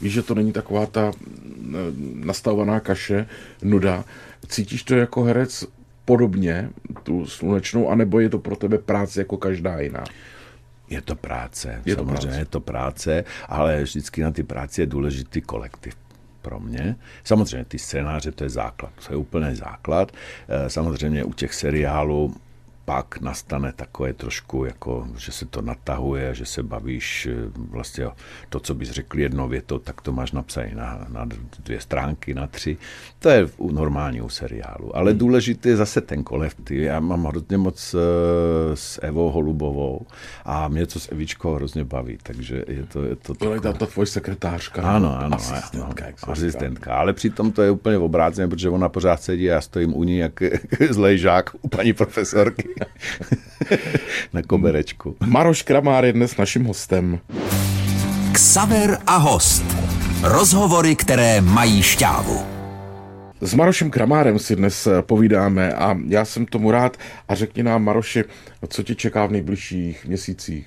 Víš, 0.00 0.12
že 0.12 0.22
to 0.22 0.34
není 0.34 0.52
taková 0.52 0.86
ta 0.86 1.12
mm, 1.60 2.22
nastavovaná 2.26 2.80
kaše, 2.80 3.26
nuda. 3.62 4.04
Cítíš 4.48 4.82
to 4.82 4.94
jako 4.94 5.22
herec 5.22 5.64
podobně, 6.06 6.70
tu 7.02 7.26
slunečnou, 7.26 7.88
anebo 7.90 8.20
je 8.20 8.28
to 8.28 8.38
pro 8.38 8.56
tebe 8.56 8.78
práce 8.78 9.20
jako 9.20 9.36
každá 9.36 9.80
jiná? 9.80 10.04
Je 10.88 11.02
to 11.02 11.16
práce, 11.16 11.82
Je 11.84 11.96
to 11.96 12.00
samozřejmě 12.00 12.26
práce. 12.26 12.38
je 12.40 12.44
to 12.44 12.60
práce, 12.60 13.24
ale 13.48 13.82
vždycky 13.82 14.22
na 14.22 14.30
ty 14.30 14.42
práci 14.42 14.80
je 14.80 14.86
důležitý 14.86 15.40
kolektiv 15.40 15.96
pro 16.42 16.60
mě. 16.60 16.96
Samozřejmě 17.24 17.64
ty 17.64 17.78
scénáře, 17.78 18.32
to 18.32 18.44
je 18.44 18.50
základ, 18.50 18.92
to 19.06 19.12
je 19.12 19.16
úplný 19.16 19.54
základ. 19.54 20.12
Eh, 20.48 20.70
Samozřejmě 20.70 21.24
u 21.24 21.32
těch 21.32 21.54
seriálů 21.54 22.34
pak 22.86 23.20
nastane 23.20 23.72
takové 23.72 24.12
trošku, 24.12 24.64
jako, 24.64 25.08
že 25.18 25.32
se 25.32 25.46
to 25.46 25.62
natahuje, 25.62 26.34
že 26.34 26.46
se 26.46 26.62
bavíš 26.62 27.26
eh, 27.26 27.34
vlastně 27.56 28.06
to, 28.48 28.60
co 28.60 28.74
bys 28.74 28.90
řekl 28.90 29.18
jednou 29.20 29.48
větou, 29.48 29.78
tak 29.78 30.00
to 30.00 30.12
máš 30.12 30.32
napsané 30.32 30.70
na, 30.74 31.06
na 31.08 31.28
dvě 31.64 31.80
stránky, 31.80 32.34
na 32.34 32.46
tři. 32.46 32.76
To 33.18 33.28
je 33.28 33.48
u 33.56 33.70
normálního 33.70 34.28
seriálu. 34.28 34.96
Ale 34.96 35.14
důležitý 35.14 35.68
je 35.68 35.76
zase 35.76 36.00
ten 36.00 36.24
kolektiv. 36.24 36.78
Já 36.82 37.00
mám 37.00 37.24
hrozně 37.24 37.56
moc 37.58 37.94
eh, 37.94 38.76
s 38.76 39.00
Evou 39.02 39.30
Holubovou 39.30 40.06
a 40.44 40.68
mě 40.68 40.86
to 40.86 41.00
s 41.00 41.12
Evičkou 41.12 41.54
hrozně 41.54 41.84
baví, 41.84 42.18
takže 42.22 42.64
je 42.68 42.86
to, 42.86 43.04
je 43.04 43.16
to 43.16 43.54
je 43.54 43.60
ta, 43.60 43.72
ta 43.72 43.86
tvoje 43.86 44.06
sekretářka. 44.06 44.82
ano, 44.82 45.18
ano. 45.18 45.36
Asistentka, 45.36 45.84
ano, 45.84 45.94
jak 46.06 46.28
asistentka. 46.28 46.94
Ale 46.94 47.12
přitom 47.12 47.52
to 47.52 47.62
je 47.62 47.70
úplně 47.70 47.98
obrácené, 47.98 48.48
protože 48.48 48.70
ona 48.70 48.88
pořád 48.88 49.22
sedí 49.22 49.50
a 49.50 49.54
já 49.54 49.60
stojím 49.60 49.96
u 49.96 50.04
ní 50.04 50.18
jak 50.18 50.42
zlej 50.90 51.18
žák 51.18 51.50
u 51.62 51.68
paní 51.68 51.92
profesorky 51.92 52.75
na 54.32 54.42
koberečku. 54.42 55.16
Maroš 55.26 55.62
Kramár 55.62 56.04
je 56.04 56.12
dnes 56.12 56.36
naším 56.36 56.64
hostem. 56.64 57.20
Ksaver 58.32 58.98
a 59.06 59.16
host. 59.16 59.64
Rozhovory, 60.22 60.96
které 60.96 61.40
mají 61.40 61.82
šťávu. 61.82 62.42
S 63.40 63.54
Marošem 63.54 63.90
Kramárem 63.90 64.38
si 64.38 64.56
dnes 64.56 64.86
eh, 64.86 65.02
povídáme 65.02 65.72
a 65.72 65.96
já 66.08 66.24
jsem 66.24 66.46
tomu 66.46 66.70
rád. 66.70 66.96
A 67.28 67.34
řekni 67.34 67.62
nám, 67.62 67.84
Maroši, 67.84 68.24
co 68.68 68.82
tě 68.82 68.94
čeká 68.94 69.26
v 69.26 69.32
nejbližších 69.32 70.06
měsících? 70.06 70.66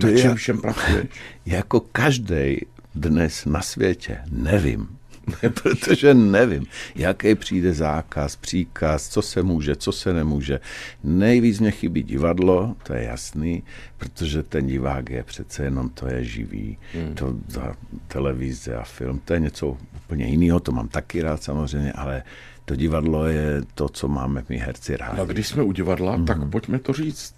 To 0.00 0.06
Na 0.06 0.12
je- 0.12 0.18
čem 0.22 0.34
všem 0.34 0.60
pracuješ? 0.60 1.06
Jako 1.46 1.80
každý 1.80 2.56
dnes 2.94 3.44
na 3.44 3.62
světě, 3.62 4.18
nevím. 4.30 4.88
protože 5.62 6.14
nevím, 6.14 6.66
jaký 6.94 7.34
přijde 7.34 7.72
zákaz, 7.72 8.36
příkaz, 8.36 9.08
co 9.08 9.22
se 9.22 9.42
může, 9.42 9.76
co 9.76 9.92
se 9.92 10.12
nemůže. 10.12 10.60
Nejvíc 11.04 11.60
mě 11.60 11.70
chybí 11.70 12.02
divadlo, 12.02 12.76
to 12.82 12.94
je 12.94 13.02
jasný, 13.04 13.62
protože 13.98 14.42
ten 14.42 14.66
divák 14.66 15.10
je 15.10 15.22
přece 15.22 15.64
jenom, 15.64 15.88
to 15.88 16.06
je 16.06 16.24
živý. 16.24 16.78
Hmm. 16.94 17.14
To 17.14 17.36
za 17.48 17.74
televize 18.08 18.76
a 18.76 18.82
film, 18.82 19.20
to 19.24 19.34
je 19.34 19.40
něco 19.40 19.76
úplně 19.96 20.26
jiného, 20.26 20.60
to 20.60 20.72
mám 20.72 20.88
taky 20.88 21.22
rád 21.22 21.42
samozřejmě, 21.42 21.92
ale 21.92 22.22
to 22.64 22.76
divadlo 22.76 23.26
je 23.26 23.62
to, 23.74 23.88
co 23.88 24.08
máme 24.08 24.44
my 24.48 24.56
herci 24.56 24.96
rádi. 24.96 25.18
No, 25.18 25.26
když 25.26 25.48
jsme 25.48 25.62
u 25.62 25.72
divadla, 25.72 26.16
mm. 26.16 26.26
tak 26.26 26.50
pojďme 26.50 26.78
to 26.78 26.92
říct. 26.92 27.34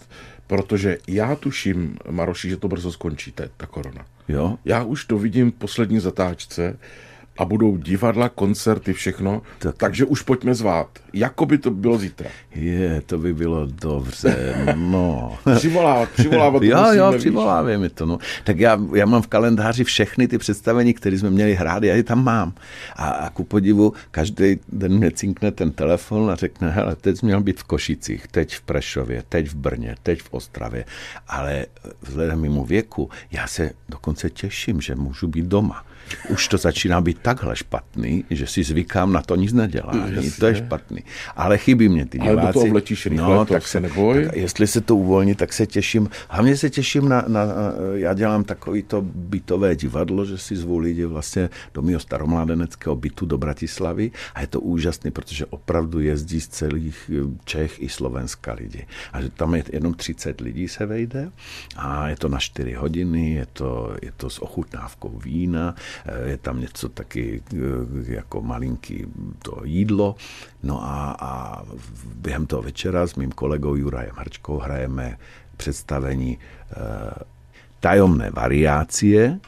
Protože 0.46 0.98
já 1.08 1.36
tuším, 1.36 1.96
Maroši, 2.10 2.50
že 2.50 2.56
to 2.56 2.68
brzo 2.68 2.92
skončíte, 2.92 3.50
ta 3.56 3.66
korona. 3.66 4.06
Jo? 4.28 4.58
Já 4.64 4.82
už 4.82 5.04
to 5.04 5.18
vidím 5.18 5.50
v 5.50 5.54
poslední 5.54 6.00
zatáčce 6.00 6.78
a 7.38 7.44
budou 7.44 7.76
divadla, 7.76 8.28
koncerty, 8.28 8.92
všechno. 8.92 9.42
Tak. 9.58 9.76
Takže 9.76 10.04
už 10.04 10.22
pojďme 10.22 10.54
zvát. 10.54 10.88
Jako 11.12 11.46
by 11.46 11.58
to 11.58 11.70
bylo 11.70 11.98
zítra. 11.98 12.30
Je, 12.54 13.02
to 13.06 13.18
by 13.18 13.34
bylo 13.34 13.66
dobře, 13.66 14.54
no. 14.76 15.38
přivolávat, 15.56 16.08
přivolávat. 16.08 16.62
jo, 16.62 16.78
jo, 16.92 17.12
přivoláváme 17.18 17.88
to, 17.88 18.06
no. 18.06 18.18
Tak 18.44 18.58
já, 18.58 18.80
já 18.94 19.06
mám 19.06 19.22
v 19.22 19.26
kalendáři 19.26 19.84
všechny 19.84 20.28
ty 20.28 20.38
představení, 20.38 20.94
které 20.94 21.18
jsme 21.18 21.30
měli 21.30 21.54
hrát, 21.54 21.82
já 21.82 21.94
je 21.94 22.02
tam 22.02 22.24
mám. 22.24 22.52
A, 22.96 23.08
a 23.08 23.30
ku 23.30 23.44
podivu, 23.44 23.92
každý 24.10 24.58
den 24.68 24.98
mě 24.98 25.10
cinkne 25.10 25.50
ten 25.50 25.70
telefon 25.70 26.30
a 26.30 26.34
řekne, 26.34 26.70
hele, 26.70 26.96
teď 26.96 27.18
jsi 27.18 27.26
měl 27.26 27.40
být 27.40 27.60
v 27.60 27.64
Košicích, 27.64 28.28
teď 28.28 28.54
v 28.54 28.60
Prešově, 28.60 29.22
teď 29.28 29.48
v 29.48 29.54
Brně, 29.54 29.94
teď 30.02 30.22
v 30.22 30.28
Ostravě. 30.30 30.84
Ale 31.28 31.66
vzhledem 32.02 32.40
mimo 32.40 32.64
věku, 32.64 33.10
já 33.30 33.46
se 33.46 33.70
dokonce 33.88 34.30
těším, 34.30 34.80
že 34.80 34.94
můžu 34.94 35.28
být 35.28 35.44
doma 35.44 35.84
už 36.28 36.48
to 36.48 36.58
začíná 36.58 37.00
být 37.00 37.18
takhle 37.22 37.56
špatný, 37.56 38.24
že 38.30 38.46
si 38.46 38.64
zvykám 38.64 39.12
na 39.12 39.22
to 39.22 39.36
nic 39.36 39.52
nedělání. 39.52 40.14
Jasně. 40.14 40.30
To 40.30 40.46
je 40.46 40.54
špatný. 40.54 41.02
Ale 41.36 41.58
chybí 41.58 41.88
mě 41.88 42.06
ty 42.06 42.18
diváci. 42.18 42.38
Ale 42.38 42.46
do 42.46 42.52
toho 42.52 42.66
vletíš 42.66 43.06
rychle, 43.06 43.34
no, 43.34 43.44
to 43.44 43.54
tak 43.54 43.68
se 43.68 43.80
neboj. 43.80 44.24
Tak, 44.24 44.36
jestli 44.36 44.66
se 44.66 44.80
to 44.80 44.96
uvolní, 44.96 45.34
tak 45.34 45.52
se 45.52 45.66
těším. 45.66 46.08
Hlavně 46.28 46.56
se 46.56 46.70
těším 46.70 47.08
na, 47.08 47.24
na 47.28 47.40
já 47.94 48.14
dělám 48.14 48.44
takový 48.44 48.82
to 48.82 49.02
bytové 49.02 49.76
divadlo, 49.76 50.24
že 50.24 50.38
si 50.38 50.56
zvu 50.56 50.78
lidi 50.78 51.04
vlastně 51.04 51.50
do 51.74 51.82
mého 51.82 52.00
staromládeneckého 52.00 52.96
bytu 52.96 53.26
do 53.26 53.38
Bratislavy 53.38 54.10
a 54.34 54.40
je 54.40 54.46
to 54.46 54.60
úžasné, 54.60 55.10
protože 55.10 55.46
opravdu 55.46 56.00
jezdí 56.00 56.40
z 56.40 56.48
celých 56.48 57.10
eh, 57.14 57.38
Čech 57.44 57.82
i 57.82 57.88
Slovenska 57.88 58.52
lidi. 58.52 58.86
A 59.12 59.22
že 59.22 59.30
tam 59.30 59.54
je 59.54 59.64
jenom 59.72 59.94
30 59.94 60.40
lidí 60.40 60.68
se 60.68 60.86
vejde 60.86 61.30
a 61.76 62.08
je 62.08 62.16
to 62.16 62.28
na 62.28 62.38
4 62.38 62.72
hodiny, 62.72 63.34
je 63.34 63.46
to, 63.52 63.96
je 64.02 64.12
to 64.16 64.30
s 64.30 64.42
ochutnávkou 64.42 65.18
vína, 65.24 65.74
je 66.26 66.36
tam 66.36 66.60
něco 66.60 66.88
taky 66.88 67.42
eh, 67.54 67.58
jako 68.02 68.42
malinký 68.42 69.06
to 69.42 69.60
jídlo. 69.64 70.16
No 70.62 70.84
a, 70.84 71.16
a 71.20 71.62
během 72.14 72.46
toho 72.46 72.62
večera 72.62 73.06
s 73.06 73.14
mým 73.14 73.32
kolegou 73.32 73.74
Jurajem 73.74 74.14
Hrčkou 74.16 74.58
hrajeme 74.58 75.18
představení 75.56 76.38
eh, 76.38 76.74
tajomné 77.80 78.30
variácie 78.30 79.38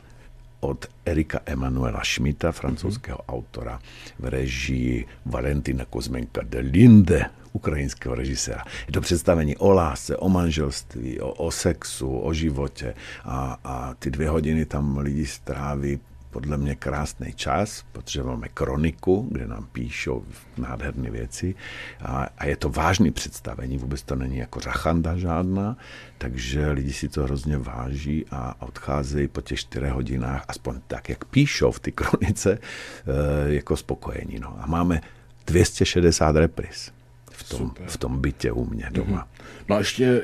od 0.61 0.87
Erika 1.05 1.41
Emanuela 1.47 2.05
Schmidta, 2.05 2.53
francouzského 2.53 3.19
mm-hmm. 3.19 3.35
autora, 3.35 3.81
v 4.19 4.25
režii 4.25 5.07
Valentina 5.27 5.85
Kozmenka 5.85 6.43
de 6.45 6.59
Linde, 6.59 7.27
ukrajinského 7.53 8.15
režiséra. 8.15 8.65
Je 8.87 8.93
to 8.93 9.01
představení 9.01 9.57
o 9.57 9.71
lásce, 9.71 10.17
o 10.17 10.29
manželství, 10.29 11.21
o, 11.21 11.31
o 11.31 11.51
sexu, 11.51 12.19
o 12.19 12.33
životě 12.35 12.95
a, 13.25 13.59
a 13.65 13.95
ty 13.95 14.11
dvě 14.11 14.29
hodiny 14.29 14.65
tam 14.65 14.99
lidi 14.99 15.27
stráví 15.27 16.01
podle 16.31 16.57
mě 16.57 16.75
krásný 16.75 17.33
čas, 17.33 17.85
protože 17.93 18.23
máme 18.23 18.49
kroniku, 18.49 19.29
kde 19.31 19.47
nám 19.47 19.67
píšou 19.73 20.25
nádherné 20.57 21.11
věci 21.11 21.55
a, 22.03 22.27
a 22.39 22.47
je 22.47 22.57
to 22.57 22.71
vážný 22.71 23.11
představení, 23.11 23.79
vůbec 23.79 24.03
to 24.03 24.17
není 24.17 24.37
jako 24.37 24.61
řachanda 24.61 25.17
žádná, 25.17 25.77
takže 26.19 26.71
lidi 26.71 26.93
si 26.93 27.09
to 27.09 27.23
hrozně 27.23 27.59
váží 27.59 28.25
a 28.31 28.63
odcházejí 28.63 29.29
po 29.29 29.41
těch 29.41 29.61
čtyřech 29.61 29.93
hodinách, 29.93 30.45
aspoň 30.49 30.81
tak, 30.87 31.09
jak 31.09 31.25
píšou 31.25 31.71
v 31.71 31.81
ty 31.81 31.93
kronice, 31.93 32.59
e, 32.59 33.53
jako 33.53 33.77
spokojení. 33.77 34.39
No. 34.41 34.57
A 34.61 34.67
máme 34.67 35.01
260 35.47 36.37
repris 36.37 36.93
v 37.31 37.49
tom, 37.49 37.75
v 37.87 37.97
tom 37.97 38.21
bytě 38.21 38.53
u 38.53 38.65
mě 38.65 38.89
doma. 38.91 39.29
No 39.69 39.77
a 39.77 39.79
ještě, 39.79 40.23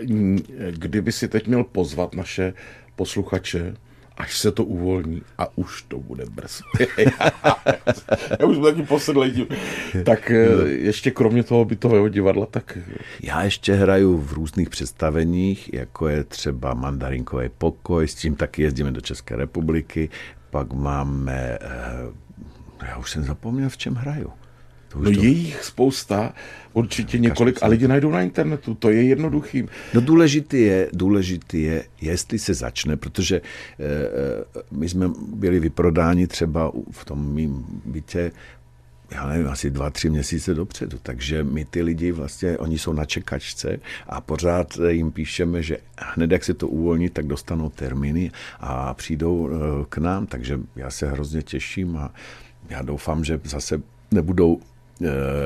kdyby 0.71 1.13
si 1.13 1.29
teď 1.29 1.47
měl 1.47 1.65
pozvat 1.65 2.15
naše 2.15 2.55
posluchače 2.97 3.77
až 4.17 4.39
se 4.39 4.53
to 4.53 4.65
uvolní 4.65 5.23
a 5.39 5.59
už 5.59 5.83
to 5.83 5.99
bude 5.99 6.25
brzo. 6.27 6.65
Já 8.41 8.47
už 8.47 8.59
byl 8.59 8.65
taky 8.65 8.83
posedlej 8.83 9.33
tím. 9.33 9.47
Tak 10.05 10.31
eh, 10.31 10.69
ještě 10.69 11.11
kromě 11.11 11.43
toho 11.43 11.65
bytového 11.65 12.09
divadla, 12.09 12.47
tak... 12.47 12.79
Já 13.23 13.43
ještě 13.43 13.75
hraju 13.75 14.19
v 14.19 14.33
různých 14.33 14.71
představeních, 14.71 15.75
jako 15.75 16.09
je 16.09 16.25
třeba 16.25 16.75
Mandarinkový 16.75 17.49
pokoj, 17.59 18.09
s 18.09 18.15
tím 18.15 18.35
taky 18.35 18.63
jezdíme 18.63 18.91
do 18.91 19.01
České 19.01 19.37
republiky, 19.37 20.09
pak 20.51 20.73
máme... 20.73 21.59
Eh, 21.61 22.87
já 22.87 22.97
už 22.97 23.11
jsem 23.11 23.25
zapomněl, 23.25 23.69
v 23.69 23.77
čem 23.77 23.95
hraju. 23.95 24.33
To 24.97 25.03
no 25.03 25.11
to... 25.13 25.23
je 25.23 25.29
jich 25.29 25.65
spousta, 25.65 26.33
určitě 26.73 27.19
několik 27.19 27.63
a 27.63 27.67
lidi 27.67 27.89
najdou 27.89 28.11
na 28.11 28.23
internetu, 28.23 28.75
to 28.75 28.91
je 28.91 29.03
jednoduchý. 29.03 29.65
No 29.95 30.01
důležitý 30.01 30.63
je, 30.63 30.89
důležitý 30.93 31.63
je, 31.63 31.85
jestli 32.01 32.39
se 32.39 32.55
začne, 32.55 32.97
protože 32.97 33.37
e, 33.37 33.43
my 34.71 34.89
jsme 34.89 35.11
byli 35.35 35.61
vyprodáni 35.61 36.27
třeba 36.27 36.73
v 36.91 37.05
tom 37.05 37.33
mým 37.35 37.67
bytě 37.85 38.33
já 39.11 39.27
nevím, 39.27 39.49
asi 39.49 39.71
dva, 39.71 39.91
tři 39.91 40.11
měsíce 40.11 40.55
dopředu. 40.55 40.99
Takže 41.03 41.45
my 41.45 41.65
ty 41.65 41.83
lidi 41.83 42.13
vlastně, 42.13 42.59
oni 42.59 42.79
jsou 42.79 42.93
na 42.93 43.05
čekačce 43.05 43.79
a 44.07 44.21
pořád 44.21 44.79
jim 44.89 45.13
píšeme, 45.13 45.63
že 45.63 45.79
hned 45.99 46.31
jak 46.31 46.45
se 46.45 46.55
to 46.55 46.69
uvolní, 46.69 47.09
tak 47.09 47.27
dostanou 47.27 47.71
termíny 47.71 48.31
a 48.61 48.95
přijdou 48.95 49.51
eh, 49.51 49.85
k 49.89 49.99
nám. 49.99 50.27
Takže 50.27 50.61
já 50.77 50.91
se 50.91 51.11
hrozně 51.11 51.43
těším 51.43 51.97
a 51.97 52.15
já 52.69 52.83
doufám, 52.83 53.25
že 53.25 53.41
zase 53.45 53.83
nebudou 54.11 54.61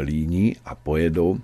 líní 0.03 0.57
a 0.65 0.75
pojedou 0.75 1.39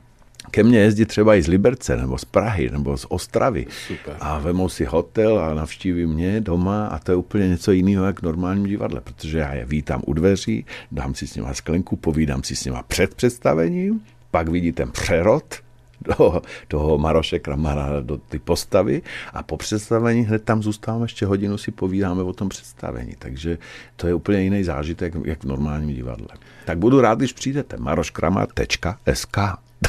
ke 0.51 0.63
mně 0.63 0.79
jezdí 0.79 1.05
třeba 1.05 1.35
i 1.37 1.43
z 1.43 1.47
Liberce, 1.47 1.97
nebo 1.97 2.19
z 2.19 2.25
Prahy, 2.25 2.71
nebo 2.71 2.97
z 2.97 3.07
Ostravy. 3.09 3.67
Super. 3.87 4.17
A 4.21 4.39
vemou 4.39 4.69
si 4.69 4.85
hotel 4.85 5.39
a 5.39 5.55
navštíví 5.55 6.07
mě 6.07 6.41
doma 6.41 6.87
a 6.87 6.99
to 6.99 7.13
je 7.13 7.17
úplně 7.17 7.49
něco 7.49 7.73
jiného, 7.73 8.05
jak 8.05 8.21
v 8.21 8.23
normálním 8.23 8.67
divadle, 8.67 9.01
protože 9.01 9.39
já 9.39 9.55
je 9.55 9.65
vítám 9.65 10.03
u 10.07 10.13
dveří, 10.13 10.65
dám 10.93 11.15
si 11.15 11.27
s 11.27 11.37
nima 11.37 11.55
sklenku, 11.55 11.97
povídám 11.97 12.43
si 12.43 12.57
s 12.57 12.65
nima 12.65 12.83
před 12.83 13.15
představením, 13.15 14.01
pak 14.31 14.49
vidí 14.49 14.73
ten 14.73 14.91
přerod, 14.91 15.55
do 16.19 16.43
toho 16.69 16.99
Maroše 16.99 17.39
Kramara, 17.39 18.01
do 18.01 18.17
ty 18.17 18.39
postavy 18.39 19.03
a 19.33 19.43
po 19.43 19.57
představení 19.57 20.23
hned 20.23 20.45
tam 20.45 20.63
zůstáváme 20.63 21.05
ještě 21.05 21.27
hodinu, 21.27 21.59
si 21.59 21.71
povídáme 21.71 22.23
o 22.23 22.33
tom 22.33 22.49
představení. 22.49 23.15
Takže 23.19 23.59
to 23.97 24.07
je 24.07 24.15
úplně 24.15 24.41
jiný 24.41 24.65
zážitek, 24.65 25.15
jak 25.25 25.45
v 25.45 25.47
normálním 25.47 25.97
divadle. 25.97 26.29
Tak 26.65 26.79
budu 26.79 27.01
rád, 27.01 27.19
když 27.19 27.33
přijdete. 27.33 27.77
maroškramar.sk 27.77 29.37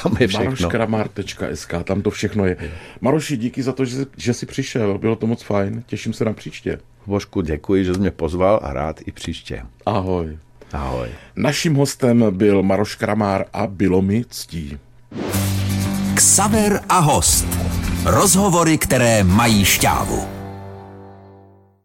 tam 0.03 0.17
je 0.19 0.27
všechno. 0.27 0.45
Maroškramar.sk, 0.45 1.73
tam 1.83 2.01
to 2.01 2.09
všechno 2.09 2.45
je. 2.45 2.57
Maroši, 3.01 3.37
díky 3.37 3.63
za 3.63 3.73
to, 3.73 3.85
že, 3.85 4.05
že 4.17 4.33
jsi 4.33 4.45
přišel, 4.45 4.97
bylo 4.97 5.15
to 5.15 5.27
moc 5.27 5.43
fajn, 5.43 5.83
těším 5.87 6.13
se 6.13 6.25
na 6.25 6.33
příště. 6.33 6.79
Božku, 7.05 7.41
děkuji, 7.41 7.85
že 7.85 7.93
jsi 7.93 7.99
mě 7.99 8.11
pozval 8.11 8.59
a 8.63 8.73
rád 8.73 8.99
i 9.05 9.11
příště. 9.11 9.63
Ahoj. 9.85 10.37
Ahoj. 10.73 11.09
Naším 11.35 11.75
hostem 11.75 12.25
byl 12.31 12.63
Maroš 12.63 12.95
Kramár 12.95 13.45
a 13.53 13.67
bylo 13.67 14.01
mi 14.01 14.25
ctí. 14.29 14.77
Ksaver 16.17 16.81
a 16.89 16.99
host. 16.99 17.45
Rozhovory, 18.05 18.77
které 18.77 19.23
mají 19.23 19.65
šťávu. 19.65 20.36